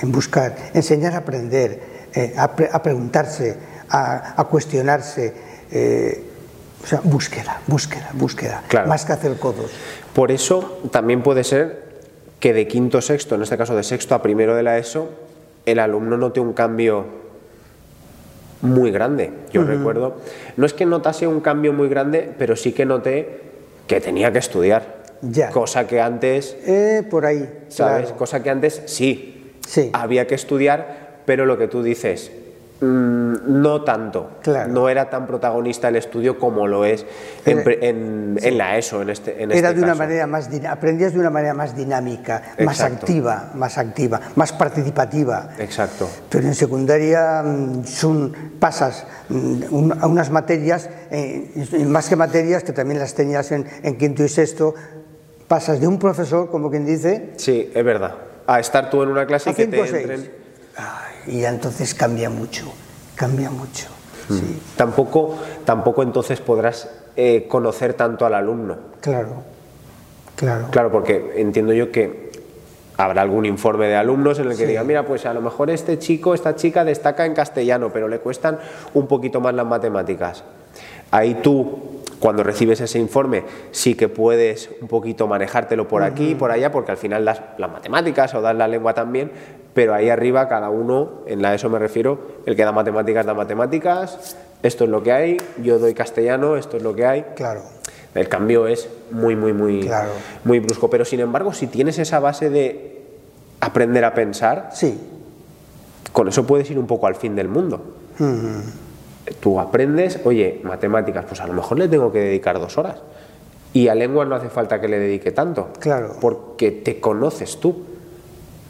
[0.00, 1.80] en buscar, enseñar a aprender,
[2.14, 3.56] eh, a, preguntarse,
[3.88, 5.51] a, cuestionarse.
[5.72, 6.24] Eh,
[6.82, 9.70] o sea, búsqueda, búsqueda, búsqueda, más que hacer codos.
[10.14, 11.82] Por eso también puede ser
[12.40, 15.08] que de quinto a sexto, en este caso de sexto a primero de la ESO,
[15.64, 17.06] el alumno note un cambio
[18.62, 19.32] muy grande.
[19.52, 20.16] Yo recuerdo,
[20.56, 23.40] no es que notase un cambio muy grande, pero sí que noté
[23.86, 25.02] que tenía que estudiar.
[25.22, 25.50] Ya.
[25.50, 26.56] Cosa que antes.
[26.66, 27.48] Eh, por ahí.
[27.68, 28.10] ¿Sabes?
[28.12, 29.54] Cosa que antes sí.
[29.66, 29.90] Sí.
[29.92, 32.32] Había que estudiar, pero lo que tú dices,
[32.82, 34.30] no tanto.
[34.68, 37.06] No era tan protagonista el estudio como lo es
[37.44, 41.30] en, la ESO en este, en Era este de una manera más aprendías de una
[41.30, 45.50] manera más dinámica, más activa, más activa, más participativa.
[45.58, 46.08] Exacto.
[46.28, 52.72] Pero en secundaria mm, son, pasas mm, a unas materias, eh, más que materias que
[52.72, 53.64] también las tenías en,
[53.96, 54.74] quinto y sexto,
[55.46, 57.30] pasas de un profesor, como quien dice.
[57.36, 58.14] Sí, es verdad.
[58.46, 60.42] A estar tú en una clase y que te entren
[61.26, 62.72] y entonces cambia mucho,
[63.14, 63.88] cambia mucho.
[64.28, 64.34] Mm.
[64.34, 64.62] Sí.
[64.76, 68.76] Tampoco, tampoco entonces podrás eh, conocer tanto al alumno.
[69.00, 69.42] Claro,
[70.36, 70.68] claro.
[70.70, 72.32] Claro, porque entiendo yo que
[72.96, 75.98] habrá algún informe de alumnos en el que diga, mira, pues a lo mejor este
[75.98, 78.58] chico, esta chica destaca en castellano, pero le cuestan
[78.94, 80.44] un poquito más las matemáticas.
[81.10, 86.34] Ahí tú cuando recibes ese informe sí que puedes un poquito manejártelo por aquí y
[86.36, 89.32] por allá, porque al final das las matemáticas o das la lengua también,
[89.74, 93.34] pero ahí arriba cada uno, en la ESO me refiero, el que da matemáticas da
[93.34, 97.22] matemáticas, esto es lo que hay, yo doy castellano, esto es lo que hay.
[97.34, 97.62] Claro.
[98.14, 99.90] El cambio es muy, muy, muy,
[100.44, 100.90] muy brusco.
[100.90, 103.02] Pero sin embargo, si tienes esa base de
[103.60, 105.00] aprender a pensar, sí.
[106.12, 107.80] con eso puedes ir un poco al fin del mundo
[109.40, 112.96] tú aprendes, oye, matemáticas, pues a lo mejor le tengo que dedicar dos horas.
[113.72, 115.70] Y a lengua no hace falta que le dedique tanto.
[115.78, 116.16] Claro.
[116.20, 117.82] Porque te conoces tú.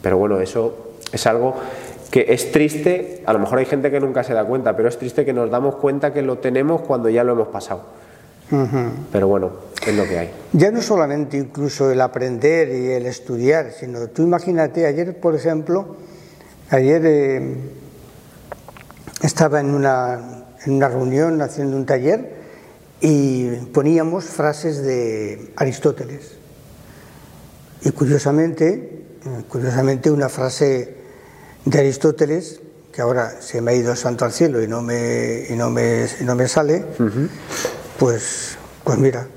[0.01, 1.55] Pero bueno, eso es algo
[2.11, 4.99] que es triste, a lo mejor hay gente que nunca se da cuenta, pero es
[4.99, 7.85] triste que nos damos cuenta que lo tenemos cuando ya lo hemos pasado.
[9.11, 9.51] Pero bueno,
[9.83, 10.31] es lo que hay.
[10.51, 15.95] Ya no solamente incluso el aprender y el estudiar, sino tú imagínate, ayer por ejemplo,
[16.69, 17.55] ayer eh,
[19.23, 22.43] estaba en una, en una reunión haciendo un taller
[23.01, 26.33] y poníamos frases de Aristóteles.
[27.83, 29.02] Y curiosamente,
[29.47, 30.95] curiosamente una frase
[31.65, 35.53] de Aristóteles, que ahora se me ha ido santo al cielo y no me, y
[35.55, 36.85] no me, no me sale,
[37.97, 39.27] pues, pues mira,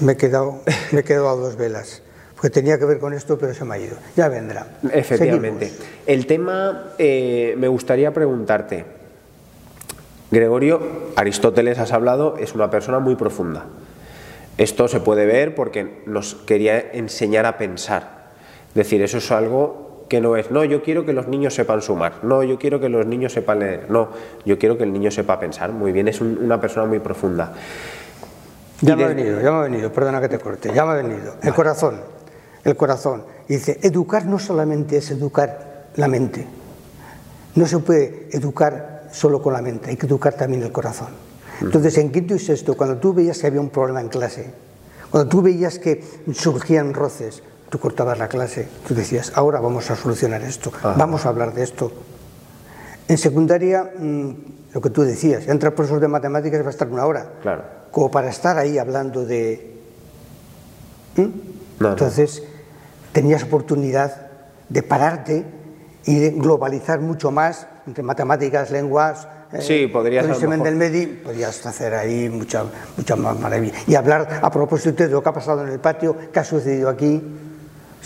[0.00, 0.60] me he, quedado,
[0.92, 2.02] me he quedado a dos velas.
[2.34, 3.96] Porque tenía que ver con esto, pero se me ha ido.
[4.14, 4.78] Ya vendrá.
[4.92, 5.72] Efectivamente.
[6.06, 8.84] El tema, eh, me gustaría preguntarte,
[10.30, 10.80] Gregorio,
[11.16, 13.66] Aristóteles has hablado, es una persona muy profunda.
[14.58, 18.15] Esto se puede ver porque nos quería enseñar a pensar.
[18.76, 22.22] Decir, eso es algo que no es, no, yo quiero que los niños sepan sumar,
[22.22, 24.08] no, yo quiero que los niños sepan leer, no,
[24.44, 25.72] yo quiero que el niño sepa pensar.
[25.72, 27.54] Muy bien, es una persona muy profunda.
[28.82, 30.94] Ya me ha venido, ya me ha venido, perdona que te corte, ya me ha
[30.96, 31.36] venido.
[31.42, 32.02] El corazón,
[32.64, 33.24] el corazón.
[33.48, 36.46] dice, educar no solamente es educar la mente,
[37.54, 41.08] no se puede educar solo con la mente, hay que educar también el corazón.
[41.62, 44.52] Entonces, en quinto y sexto, cuando tú veías que había un problema en clase,
[45.10, 47.42] Cuando tú veías que surgían roces,
[47.76, 51.62] tú cortabas la clase, tú decías, ahora vamos a solucionar esto, vamos a hablar de
[51.62, 51.92] esto.
[53.06, 54.30] En secundaria, mm,
[54.72, 57.32] lo que tú decías, entra el profesor de matemáticas y va a estar una hora.
[57.42, 57.64] Claro.
[57.90, 59.76] Como para estar ahí hablando de...
[61.16, 61.84] ¿Mm?
[61.84, 62.42] Entonces,
[63.12, 64.30] tenías oportunidad
[64.70, 65.44] de pararte
[66.06, 71.94] y de globalizar mucho más entre matemáticas, lenguas, eh, sí, podrías, del medio, podrías hacer
[71.94, 72.64] ahí mucha,
[72.96, 73.74] mucha más maravilla.
[73.86, 76.88] Y hablar a propósito de lo que ha pasado en el patio, qué ha sucedido
[76.88, 77.22] aquí,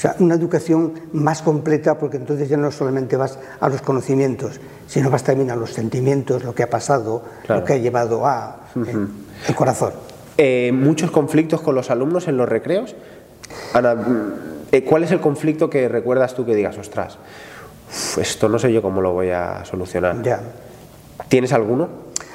[0.00, 5.10] sea, una educación más completa porque entonces ya no solamente vas a los conocimientos, sino
[5.10, 9.54] vas también a los sentimientos, lo que ha pasado, lo que ha llevado a el
[9.54, 9.92] corazón.
[10.38, 12.96] Eh, ¿Muchos conflictos con los alumnos en los recreos?
[13.74, 13.94] Ana,
[14.72, 17.18] eh, ¿cuál es el conflicto que recuerdas tú que digas, ostras,
[18.18, 20.22] esto no sé yo cómo lo voy a solucionar?
[20.22, 20.40] Ya.
[21.28, 21.88] ¿Tienes alguno?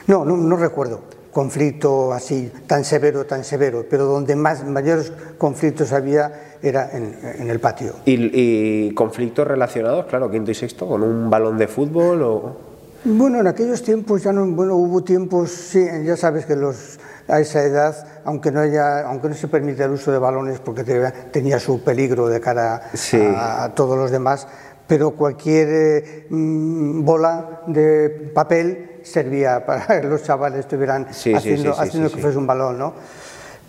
[0.06, 5.92] No, no, no recuerdo conflicto así tan severo, tan severo, pero donde más mayores conflictos
[5.92, 7.96] había era en, el patio.
[8.06, 12.58] ¿Y, conflictos relacionados, claro, quinto y sexto, con un balón de fútbol o...?
[13.04, 17.42] Bueno, en aquellos tiempos ya no, bueno, hubo tiempos, sí, ya sabes que los a
[17.42, 20.86] esa edad, aunque no haya, aunque no se permite el uso de balones porque
[21.34, 22.92] tenía su peligro de cara
[23.36, 24.48] a, todos los demás,
[24.88, 32.10] pero cualquier eh, mm, bola de papel servía para que los chavales estuvieran haciendo, haciendo
[32.10, 32.94] que fuese un balón, ¿no?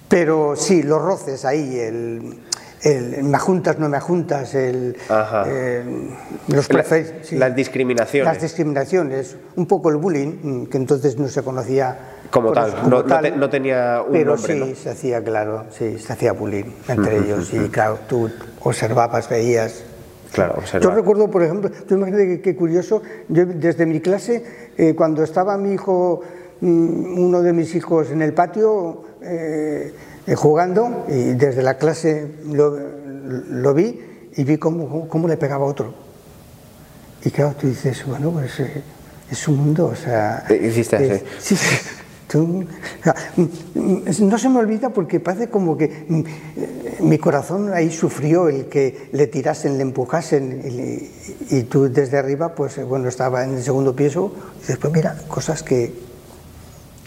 [0.08, 2.38] Pero sí, los roces ahí, el,
[2.82, 4.96] el me juntas, no me juntas, el,
[5.46, 5.84] eh,
[6.48, 6.68] los
[7.32, 8.32] las discriminaciones.
[8.32, 11.98] Las discriminaciones, un poco el bullying, mm, que entonces no se conocía
[12.30, 12.88] como, tal,
[13.38, 14.66] no, tenía un pero nombre.
[14.66, 19.84] sí, se hacía, claro, sí, se hacía bullying entre ellos y claro, tú observabas, veías.
[20.32, 24.44] Claro, Yo recuerdo, por ejemplo, tú imagínate qué curioso, yo desde mi clase
[24.76, 26.22] eh, cuando estaba mi hijo,
[26.60, 29.92] mm, uno de mis hijos en el patio eh,
[30.26, 34.00] eh, jugando, y desde la clase lo, vi
[34.34, 35.94] y vi cómo, cómo, le pegaba a otro.
[37.24, 38.60] Y claro, tú dices, bueno, pues
[39.30, 40.44] es un mundo, o sea...
[40.50, 41.24] Hiciste así.
[41.40, 41.56] Sí,
[44.20, 46.22] no se me olvida porque parece como que mm,
[47.00, 50.62] mi corazón ahí sufrió el que le tirasen, le empujasen
[51.50, 54.32] y, tú desde arriba, pues bueno, estaba en el segundo piso
[54.64, 55.92] y después mira, cosas que,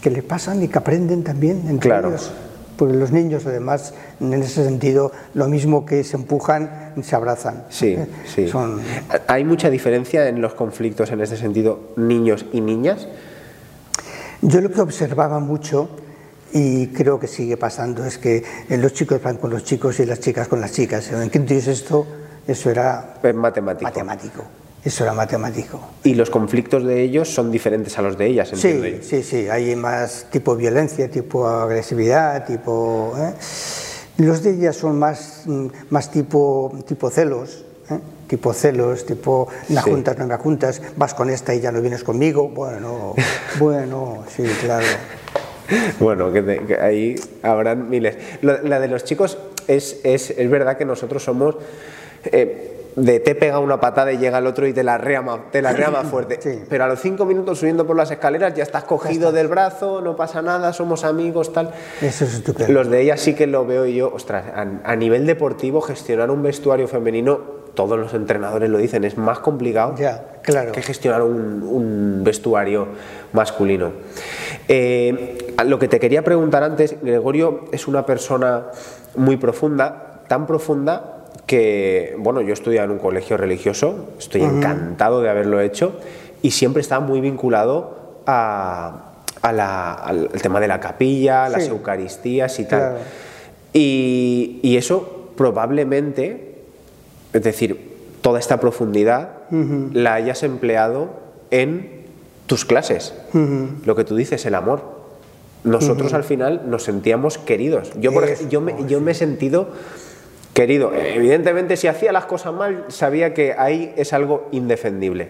[0.00, 2.32] que le pasan y que aprenden también entre ellos.
[2.76, 7.64] Porque los niños además, en ese sentido, lo mismo que se empujan, se abrazan.
[7.68, 8.50] Sí, sí.
[9.26, 13.06] ¿Hay mucha diferencia en los conflictos en ese sentido, niños y niñas?
[14.42, 15.88] Yo lo que observaba mucho,
[16.52, 20.20] y creo que sigue pasando, es que los chicos van con los chicos y las
[20.20, 21.10] chicas con las chicas.
[21.12, 22.06] En quinto y sexto
[22.46, 23.84] eso era matemático.
[23.84, 24.44] matemático.
[24.82, 25.78] Eso era matemático.
[26.04, 28.50] ¿Y los conflictos de ellos son diferentes a los de ellas?
[28.54, 29.48] Sí, sí, sí.
[29.48, 33.14] Hay más tipo violencia, tipo agresividad, tipo...
[33.18, 33.34] ¿eh?
[34.16, 37.64] Los de ellas son más, mm, más tipo, tipo celos.
[37.90, 37.98] ¿eh?
[38.30, 42.04] Tipo celos, tipo me juntas, no me juntas, vas con esta y ya no vienes
[42.04, 42.48] conmigo.
[42.48, 43.16] Bueno,
[43.58, 44.86] bueno, sí, claro.
[45.98, 48.16] Bueno, que, ahí habrán miles.
[48.42, 51.56] La, de los chicos es, es, es verdad que nosotros somos...
[52.24, 55.62] Eh, de te pega una patada y llega el otro y te la reama, te
[55.62, 56.38] la reama fuerte.
[56.68, 60.16] Pero a los cinco minutos subiendo por las escaleras ya estás cogido del brazo, no
[60.16, 61.72] pasa nada, somos amigos, tal.
[62.00, 62.72] Eso es estupendo.
[62.72, 66.42] Los de ella sí que lo veo y yo, ostras, a, nivel deportivo gestionar un
[66.42, 69.94] vestuario femenino, todos los entrenadores lo dicen, es más complicado
[70.42, 70.72] claro.
[70.72, 72.88] que gestionar un, vestuario
[73.32, 73.92] masculino.
[74.68, 78.66] Eh, lo que te quería preguntar antes, Gregorio es una persona
[79.16, 85.30] muy profunda, tan profunda que, bueno, yo estudié en un colegio religioso, estoy encantado de
[85.30, 85.98] haberlo hecho
[86.42, 89.10] y siempre estaba muy vinculado a,
[89.42, 92.98] al tema de la capilla, las Eucaristías y tal.
[93.72, 96.49] Y, eso probablemente,
[97.32, 101.10] es decir, toda esta profundidad la hayas empleado
[101.50, 102.04] en
[102.46, 103.14] tus clases.
[103.84, 105.00] Lo que tú dices, el amor.
[105.62, 107.92] Nosotros al final nos sentíamos queridos.
[108.00, 109.68] Yo, por yo, me, yo me he sentido
[110.54, 115.28] Querido, evidentemente si hacía las cosas mal, sabía que ahí es algo indefendible.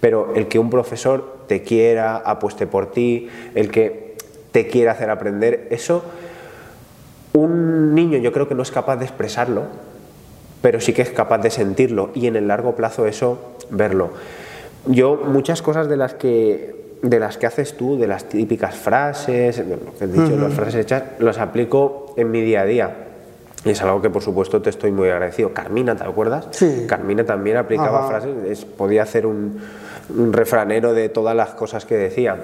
[0.00, 4.16] Pero el que un profesor te quiera, apueste por ti, el que
[4.52, 6.04] te quiera hacer aprender, eso
[7.32, 9.64] un niño yo creo que no es capaz de expresarlo,
[10.62, 13.38] pero sí que es capaz de sentirlo y en el largo plazo eso
[13.70, 14.10] verlo.
[14.86, 19.62] Yo muchas cosas de las que de las que haces tú, de las típicas frases,
[19.98, 22.96] que he dicho, las frases hechas, las aplico en mi día a día
[23.64, 25.52] y es algo que por supuesto te estoy muy agradecido.
[25.52, 26.46] Carmina, ¿te acuerdas?
[26.50, 26.84] Sí.
[26.88, 29.60] Carmina también aplicaba frases, podía hacer un,
[30.32, 32.36] refranero de todas las cosas que decía.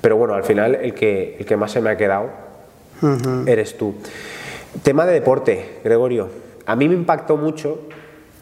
[0.00, 2.30] Pero bueno, al final el que, el que más se me ha quedado
[3.46, 3.94] eres tú.
[4.82, 6.45] Tema de deporte, Gregorio.
[6.66, 7.78] A mí me impactó mucho,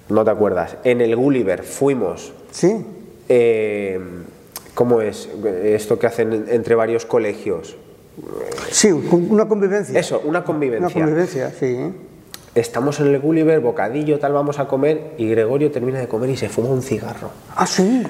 [0.08, 2.32] no te acuerdas, en el Gulliver fuimos.
[2.50, 2.84] Sí.
[3.28, 4.00] eh,
[4.74, 5.28] ¿Cómo es
[5.64, 7.76] esto que hacen entre varios colegios?
[8.70, 9.98] Sí, una convivencia.
[10.00, 10.86] Eso, una convivencia.
[10.86, 11.92] Una convivencia, sí.
[12.56, 16.36] Estamos en el Gulliver, bocadillo, tal, vamos a comer y Gregorio termina de comer y
[16.36, 17.30] se fuma un cigarro.
[17.54, 18.02] Ah, sí.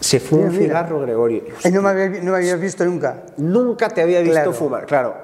[0.00, 0.68] Se fuma Mira, un mira.
[0.68, 1.42] cigarro, Gregorio.
[1.62, 3.22] Ay, no, me había, no me habías visto nunca.
[3.36, 4.52] Nunca te había visto Claro.
[4.52, 4.86] fumar.
[4.86, 5.14] Claro,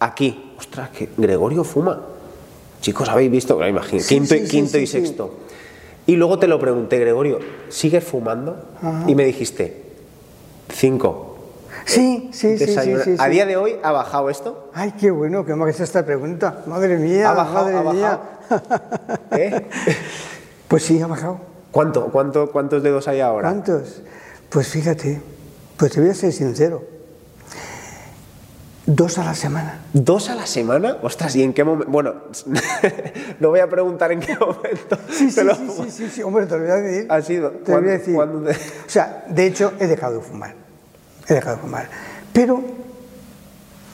[0.00, 0.52] aquí.
[0.58, 2.00] Ostras, que Gregorio fuma.
[2.82, 5.34] Chicos, habéis visto, Claro, imagino, Sí, quinto, y- sí, quinto sí, sexto.
[6.04, 8.60] Y luego te lo pregunté, Gregorio, ¿sigues fumando?
[8.82, 9.04] Ajá.
[9.06, 9.82] Y me dijiste,
[10.68, 11.28] cinco.
[11.84, 14.70] Sí, sí, sí, sí, ¿A día de hoy ha bajado esto?
[14.74, 16.62] Ay, qué bueno que me hagas esta pregunta.
[16.66, 17.64] Madre mía, ¿Ha bajado?
[17.72, 18.20] madre ¿Ha mía.
[19.32, 19.66] ¿Eh?
[20.68, 21.38] Pues sí, ha bajado.
[21.70, 23.48] ¿Cuánto, cuánto, ¿Cuántos dedos hay ahora?
[23.48, 24.02] ¿Cuántos?
[24.48, 25.20] Pues fíjate,
[25.76, 26.82] pues te voy a ser sincero.
[28.94, 29.78] Dos a la semana.
[29.94, 30.98] ¿Dos a la semana?
[31.02, 31.90] Ostras, ¿y en qué momento?
[31.90, 32.14] Bueno,
[33.40, 34.98] no voy a preguntar en qué momento.
[35.08, 37.06] Sí, sí, sí, sí, sí, sí, hombre, te lo voy a decir.
[37.10, 37.50] Ha sido.
[37.52, 38.60] Te lo voy a ¿Cuándo- decir.
[38.72, 40.54] te- O sea, de hecho, he dejado de fumar.
[41.26, 41.88] He dejado de fumar.
[42.34, 42.60] Pero,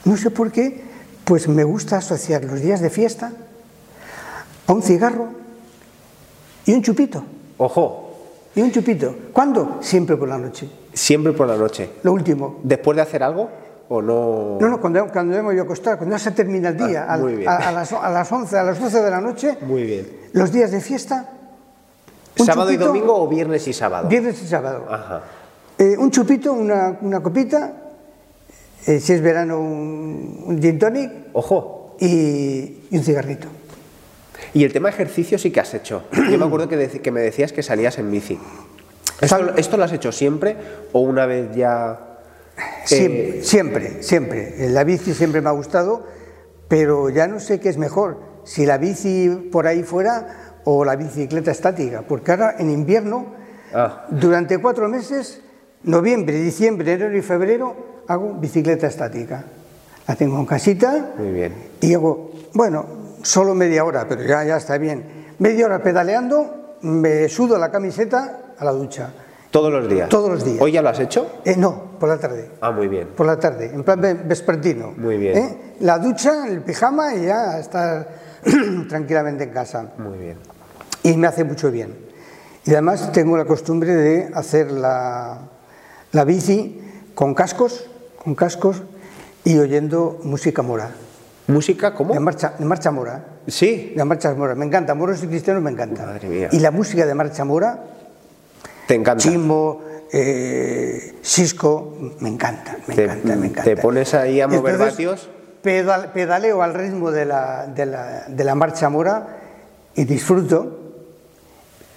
[0.03, 0.83] no sé por qué,
[1.23, 3.31] pues me gusta asociar los días de fiesta
[4.67, 5.29] a un cigarro
[6.65, 7.23] y un chupito.
[7.57, 8.05] Ojo,
[8.55, 9.15] Y un chupito.
[9.31, 9.77] ¿Cuándo?
[9.81, 10.69] Siempre por la noche.
[10.93, 11.89] siempre por la noche.
[12.03, 12.59] Lo último.
[12.63, 13.49] ¿Después de hacer algo
[13.89, 14.57] o no?
[14.61, 17.17] No, no, cuando, cuando me voy a acostar, cuando ya se termina el día, Ah,
[17.17, 17.47] bien.
[17.49, 20.07] a, a las, a las 11, a las 12 de la noche, Muy bien.
[20.33, 21.29] los días de fiesta.
[22.35, 24.07] ¿Sábado y domingo o viernes y sábado?
[24.07, 24.85] Viernes y sábado.
[24.89, 25.21] Ajá.
[25.77, 27.73] Eh, un chupito, una, una copita,
[28.85, 31.95] eh, si es verano un, un gin tonic Ojo.
[31.99, 32.07] y,
[32.89, 33.47] y un cigarrito.
[34.53, 36.03] Y el tema ejercicio sí que has hecho.
[36.29, 38.39] Yo me acuerdo que, que me decías que salías en bici.
[39.19, 40.55] ¿Esto, ¿Esto lo has hecho siempre
[40.93, 42.05] o una vez ya...?
[42.85, 44.69] Siempre, eh, siempre, siempre.
[44.69, 46.05] La bici siempre me ha gustado,
[46.67, 50.95] pero ya no sé qué es mejor, si la bici por ahí fuera o la
[50.95, 53.37] bicicleta estática, porque ahora en invierno,
[53.73, 54.07] Ah.
[54.09, 55.41] durante cuatro meses,
[55.83, 59.43] noviembre, diciembre, enero y febrero, hago bicicleta estática.
[60.07, 61.53] La tengo en casita Muy bien.
[61.81, 62.85] y hago, bueno,
[63.21, 65.33] solo media hora, pero ya, ya está bien.
[65.37, 69.13] Media hora pedaleando, me sudo la camiseta a la ducha.
[69.51, 70.09] Todos los días.
[70.09, 70.61] Todos los días.
[70.61, 71.41] ¿Hoy ya lo has hecho?
[71.43, 73.07] Eh, no, por la tarde Ah, muy bien.
[73.15, 74.93] por la tarde, en plan ve- vespertino.
[74.95, 75.37] Muy bien.
[75.37, 75.57] ¿eh?
[75.79, 78.07] La ducha, el pijama y ya estar
[78.89, 79.87] tranquilamente en casa.
[79.97, 80.37] Muy bien.
[81.03, 81.95] Y me hace mucho bien.
[82.65, 85.39] Y además tengo la costumbre de hacer la,
[86.11, 86.79] la bici
[87.15, 87.89] con cascos,
[88.23, 88.83] con cascos
[89.43, 90.91] y oyendo música mora.
[91.47, 92.13] ¿Música cómo?
[92.13, 93.23] De marcha, de marcha mora.
[93.47, 93.93] Sí.
[93.97, 94.53] De marcha mora.
[94.53, 94.93] Me encanta.
[94.93, 96.05] Moros y cristianos me encanta.
[96.05, 96.49] Madre mía.
[96.51, 97.79] Y la música de marcha mora,
[98.89, 99.21] Te encanta.
[99.23, 103.63] Chimbo, eh, Cisco, me encanta, me Te- encanta, me encanta.
[103.63, 105.29] te pones ahí a mover Entonces, vatios.
[105.61, 109.37] pedal- pedaleo al ritmo de la, de, la, de la marcha mora
[109.93, 110.79] y disfruto.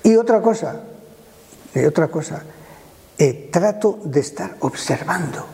[0.03, 0.81] Y otra cosa,
[1.75, 2.43] y otra cosa,
[3.17, 5.47] eh, trato de estar observando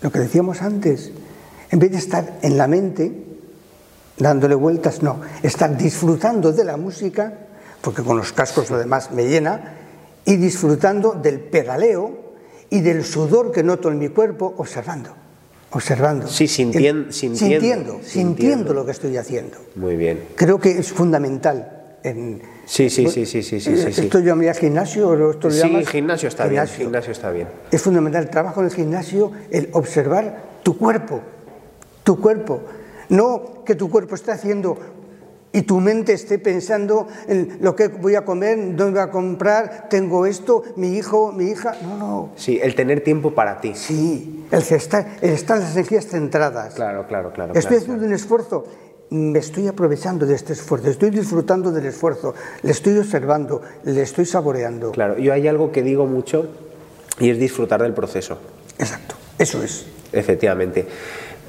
[0.00, 1.12] lo que decíamos antes,
[1.70, 3.12] en vez de estar en la mente
[4.16, 7.34] dándole vueltas, no, estar disfrutando de la música,
[7.82, 9.80] porque con los cascos lo demás me llena,
[10.26, 12.34] y disfrutando del pedaleo
[12.68, 15.10] y del sudor que noto en mi cuerpo, observando,
[15.70, 16.26] observando.
[16.28, 18.74] Sí, sintien- sintiendo, sintiendo, sintiendo.
[18.74, 19.56] lo que estoy haciendo.
[19.76, 20.20] Muy bien.
[20.34, 21.72] Creo que es fundamental.
[22.02, 24.00] En, Sí, sí, sí, sí, sí, sí, sí.
[24.02, 25.88] ¿Esto llamaría gimnasio o esto lo Sí, llamas?
[25.88, 26.66] gimnasio está bien.
[26.66, 27.46] Gimnasio está bien.
[27.70, 31.20] Es fundamental el trabajo en el gimnasio, el observar tu cuerpo,
[32.02, 32.62] tu cuerpo.
[33.08, 34.76] No que tu cuerpo esté haciendo
[35.52, 39.88] y tu mente esté pensando en lo que voy a comer, dónde voy a comprar,
[39.88, 41.74] tengo esto, mi hijo, mi hija.
[41.82, 42.30] No, no.
[42.36, 43.72] Sí, el tener tiempo para ti.
[43.74, 46.74] Sí, el, que está, el estar las energías centradas.
[46.74, 47.54] Claro, claro, claro.
[47.54, 48.66] Estoy claro, haciendo un esfuerzo,
[49.10, 54.26] me estoy aprovechando de este esfuerzo, estoy disfrutando del esfuerzo, le estoy observando, le estoy
[54.26, 54.90] saboreando.
[54.90, 56.48] Claro, yo hay algo que digo mucho
[57.18, 58.38] y es disfrutar del proceso,
[58.78, 59.86] Exacto, eso es.
[60.12, 60.86] efectivamente.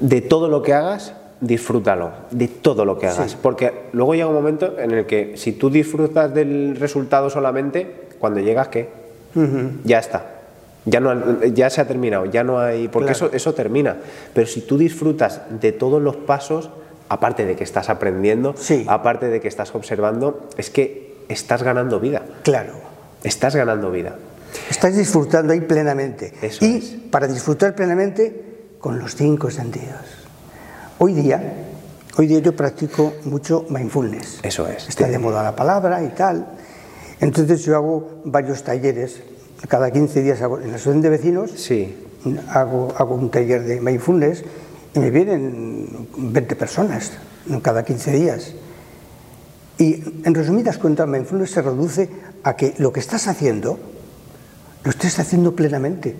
[0.00, 3.32] De todo lo que hagas, disfrútalo, de todo lo que hagas.
[3.32, 3.36] Sí.
[3.40, 8.40] Porque luego llega un momento en el que si tú disfrutas del resultado solamente, cuando
[8.40, 8.88] llegas, ¿qué?
[9.84, 10.34] Ya está.
[10.84, 12.88] Ya, no, ya se ha terminado, ya no hay.
[12.88, 13.26] Porque Claro.
[13.26, 13.96] eso, eso termina.
[14.34, 16.70] Pero si tú disfrutas de todos los pasos,
[17.08, 18.84] aparte de que estás aprendiendo, Sí.
[18.88, 22.22] aparte de que estás observando, es que estás ganando vida.
[22.42, 22.72] Claro.
[23.22, 24.16] Estás ganando vida.
[24.70, 26.32] Estás disfrutando ahí plenamente.
[26.40, 26.96] Eso y es.
[27.10, 28.44] para disfrutar plenamente
[28.80, 29.96] con los cinco sentidos.
[31.00, 31.40] Hoy día,
[32.16, 34.40] hoy día yo practico mucho mindfulness.
[34.42, 34.88] Eso es.
[34.88, 36.44] Está de moda la palabra y tal.
[37.20, 39.20] Entonces yo hago varios talleres.
[39.68, 41.96] Cada 15 días hago, en la asociación de vecinos Sí.
[42.48, 44.42] hago, hago un taller de mindfulness
[44.94, 47.12] y me vienen 20 personas,
[47.62, 48.54] cada 15 días.
[49.78, 52.10] Y en resumidas cuentas, mindfulness se reduce
[52.42, 53.78] a que lo que estás haciendo,
[54.82, 56.16] lo estés haciendo plenamente.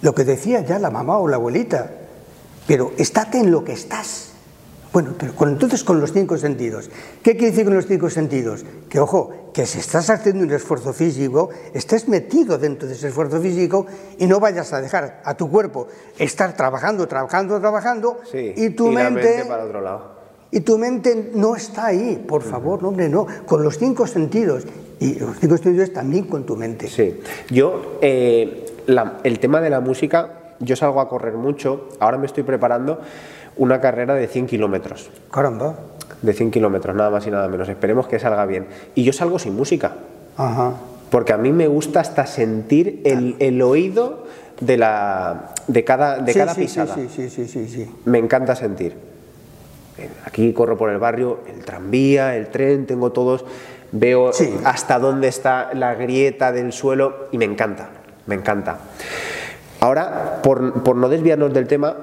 [0.00, 1.90] Lo que decía ya la mamá o la abuelita,
[2.66, 4.32] pero estate en lo que estás.
[4.92, 6.90] Bueno, pero entonces con los cinco sentidos.
[7.22, 8.62] ¿Qué quiere decir con los cinco sentidos?
[8.90, 13.40] Que ojo, que si estás haciendo un esfuerzo físico, estés metido dentro de ese esfuerzo
[13.40, 13.86] físico
[14.18, 15.88] y no vayas a dejar a tu cuerpo
[16.18, 20.12] estar trabajando, trabajando, trabajando y tu mente, para otro lado.
[20.50, 24.64] Y tu mente no está ahí, por favor, no, hombre, no, con los cinco sentidos.
[25.00, 26.88] Y los cinco sentidos también con tu mente.
[26.88, 27.18] Sí,
[27.50, 28.66] yo, eh,
[29.24, 33.00] el tema de la música, yo salgo a correr mucho, ahora me estoy preparando
[33.56, 35.10] una carrera de 100 kilómetros.
[35.30, 35.76] Caramba.
[36.22, 37.68] De 100 kilómetros, nada más y nada menos.
[37.68, 38.66] Esperemos que salga bien.
[38.94, 39.92] Y yo salgo sin música.
[40.36, 40.74] Ajá.
[41.10, 44.24] Porque a mí me gusta hasta sentir el, oído
[44.60, 46.94] de, la, de cada, de cada pisada.
[46.94, 47.90] Sí, sí, sí, sí, sí.
[48.06, 48.96] Me encanta sentir.
[50.24, 53.44] Aquí corro por el barrio, el tranvía, el tren, tengo todos,
[53.92, 54.30] veo
[54.64, 57.90] hasta dónde está la grieta del suelo y me encanta,
[58.26, 58.78] me encanta.
[59.82, 61.96] Ahora, por, por no desviarnos del tema,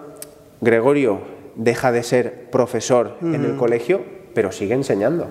[0.60, 1.22] Gregorio,
[1.56, 4.02] deja de ser profesor en el colegio,
[4.34, 5.28] pero sigue enseñando.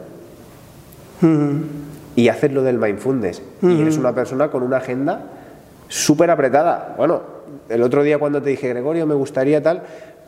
[2.16, 3.42] Y haces lo del mindfulness.
[3.60, 5.24] Y eres una persona con una agenda
[5.88, 6.94] súper apretada.
[6.96, 7.20] Bueno,
[7.68, 9.82] el otro día cuando te dije, Gregorio, me gustaría tal,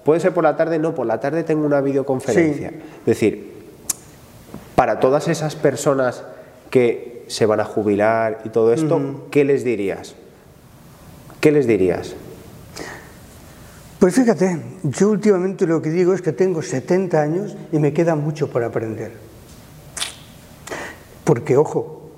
[0.04, 2.68] puede ser por la tarde, no, por la tarde tengo una videoconferencia.
[2.68, 3.50] Es decir,
[4.74, 6.22] para todas esas personas
[6.68, 10.16] que se van a jubilar y todo esto, ¿qué les dirías?
[11.40, 12.14] ¿Qué les dirías?
[13.98, 18.14] Pues fíjate, yo últimamente lo que digo es que tengo 70 años y me queda
[18.14, 19.12] mucho por aprender.
[21.24, 22.10] Porque, ojo,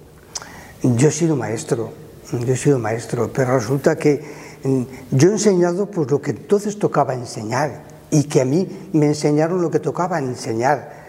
[0.83, 1.93] yo he sido maestro,
[2.33, 4.23] yo he sido maestro, pero resulta que
[4.65, 9.07] mm, yo he enseñado pues lo que entonces tocaba enseñar y que a mí me
[9.07, 11.03] enseñaron lo que tocaba enseñar.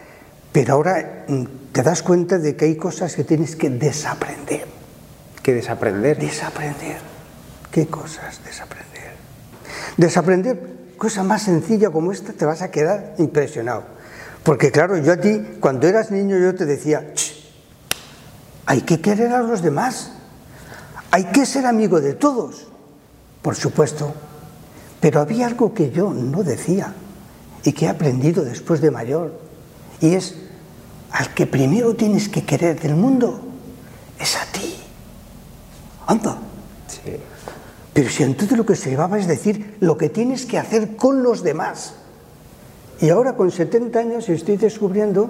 [0.52, 4.66] Pero ahora mm, te das cuenta de que hay cosas que tienes que desaprender.
[5.42, 6.18] ¿Qué desaprender?
[6.18, 7.13] Desaprender.
[7.74, 9.16] ¿Qué cosas desaprender?
[9.98, 13.84] Desaprender cosa más sencilla como esta te vas a quedar impresionado.
[14.44, 17.04] Porque claro, yo a ti, cuando eras niño, yo te decía,
[18.68, 20.12] hay que querer a los demás,
[21.10, 22.68] hay que ser amigo de todos,
[23.42, 24.14] por supuesto.
[25.00, 26.94] Pero había algo que yo no decía
[27.64, 29.40] y que he aprendido después de mayor,
[30.00, 30.36] y es,
[31.10, 33.42] al que primero tienes que querer del mundo
[34.20, 34.76] es a ti.
[36.06, 36.53] Anda.
[37.94, 41.22] Pero si entonces lo que se llevaba es decir lo que tienes que hacer con
[41.22, 41.94] los demás.
[43.00, 45.30] Y ahora con 70 años estoy descubriendo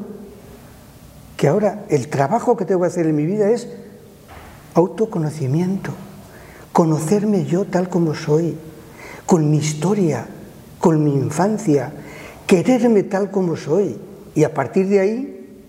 [1.35, 3.67] que ahora el trabajo que tengo que hacer en mi vida es
[4.75, 5.91] autoconocimiento,
[6.71, 8.55] conocerme yo tal como soy,
[9.25, 10.25] con mi historia,
[10.79, 11.91] con mi infancia,
[12.47, 13.97] quererme tal como soy
[14.35, 15.63] y a partir de ahí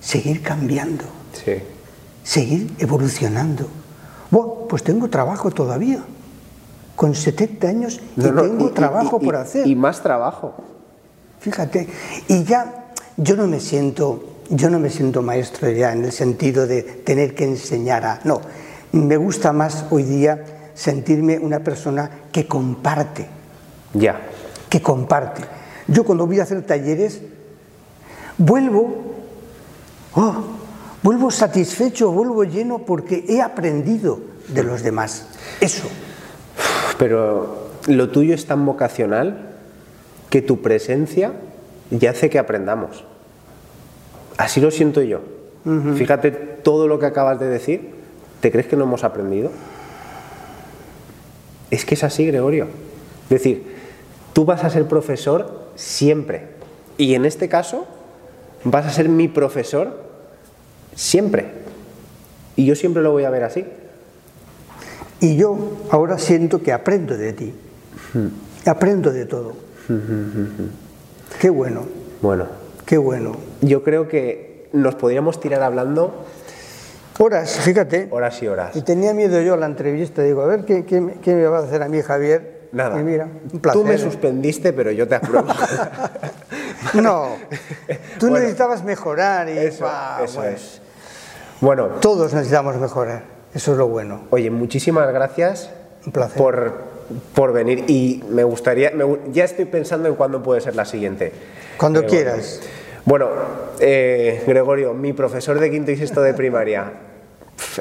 [0.00, 1.04] seguir cambiando,
[2.22, 3.81] seguir evolucionando.
[4.32, 6.02] Bueno, pues tengo trabajo todavía.
[6.96, 9.66] Con 70 años y tengo trabajo por hacer.
[9.66, 10.54] Y más trabajo.
[11.38, 11.88] Fíjate,
[12.28, 16.66] y ya yo no me siento, yo no me siento maestro ya en el sentido
[16.66, 18.20] de tener que enseñar a.
[18.24, 18.40] No,
[18.92, 23.26] me gusta más hoy día sentirme una persona que comparte.
[23.92, 24.18] Ya.
[24.70, 25.42] Que comparte.
[25.88, 27.20] Yo cuando voy a hacer talleres,
[28.38, 28.94] vuelvo,
[30.14, 30.61] oh,
[31.02, 35.26] vuelvo satisfecho, vuelvo lleno porque he aprendido de los demás.
[35.60, 35.88] Eso.
[36.98, 39.54] Pero lo tuyo es tan vocacional
[40.30, 41.32] que tu presencia
[41.90, 43.04] ya hace que aprendamos.
[44.36, 45.20] Así lo siento yo.
[45.96, 47.94] Fíjate todo lo que acabas de decir.
[48.40, 49.50] ¿Te crees que no hemos aprendido?
[51.70, 52.66] Es que es así, Gregorio.
[53.24, 53.76] Es decir,
[54.32, 56.48] tú vas a ser profesor siempre.
[56.98, 57.86] Y en este caso,
[58.64, 60.11] vas a ser mi profesor
[60.94, 61.46] Siempre.
[62.56, 63.64] Y yo siempre lo voy a ver así.
[65.20, 67.54] Y yo ahora siento que aprendo de ti.
[68.66, 69.54] Aprendo de todo.
[71.40, 71.86] Qué bueno.
[72.20, 72.46] Bueno.
[72.84, 73.36] Qué bueno.
[73.60, 76.24] Yo creo que nos podríamos tirar hablando.
[77.18, 78.08] Horas, fíjate.
[78.10, 78.74] Horas y horas.
[78.74, 80.22] Y tenía miedo yo a la entrevista.
[80.22, 81.00] Digo, a ver qué, qué,
[81.34, 82.68] me va a hacer a mí Javier.
[82.72, 82.98] Nada.
[82.98, 83.80] Y mira, un placer.
[83.80, 85.46] Tú me suspendiste, pero yo te apruebo.
[86.94, 87.36] no.
[88.18, 89.86] Tú necesitabas mejorar y eso,
[90.22, 90.80] eso es.
[91.60, 93.22] Bueno, todos necesitamos mejorar,
[93.54, 94.22] eso es lo bueno.
[94.30, 95.70] Oye, muchísimas gracias
[96.36, 96.74] Por,
[97.34, 98.92] por venir y me gustaría,
[99.30, 101.32] ya estoy pensando en cuándo puede ser la siguiente.
[101.76, 102.60] Cuando quieras.
[103.04, 103.28] Bueno,
[103.80, 106.92] eh, Gregorio, mi profesor de quinto y sexto de primaria,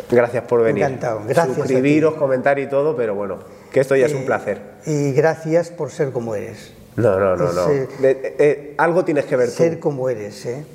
[0.09, 0.83] gracias por venir.
[0.83, 1.55] Encantado, gracias.
[1.55, 3.39] Suscribiros, comentar y todo, pero bueno,
[3.71, 4.61] que esto ya es un placer.
[4.85, 6.73] Y gracias por ser como eres.
[6.95, 7.69] No, no, no, no.
[7.71, 9.55] Eh, eh, algo tienes que ver tú.
[9.55, 10.65] Ser como eres, ¿eh?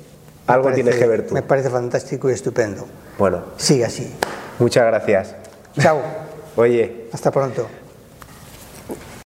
[0.47, 1.33] Me Algo parece- tienes que ver tú.
[1.33, 2.87] Me parece fantástico y estupendo.
[3.17, 4.11] Bueno, Sigue así.
[4.59, 5.35] muchas gracias.
[5.79, 6.01] Chao.
[6.55, 7.67] Oye, Hasta pronto.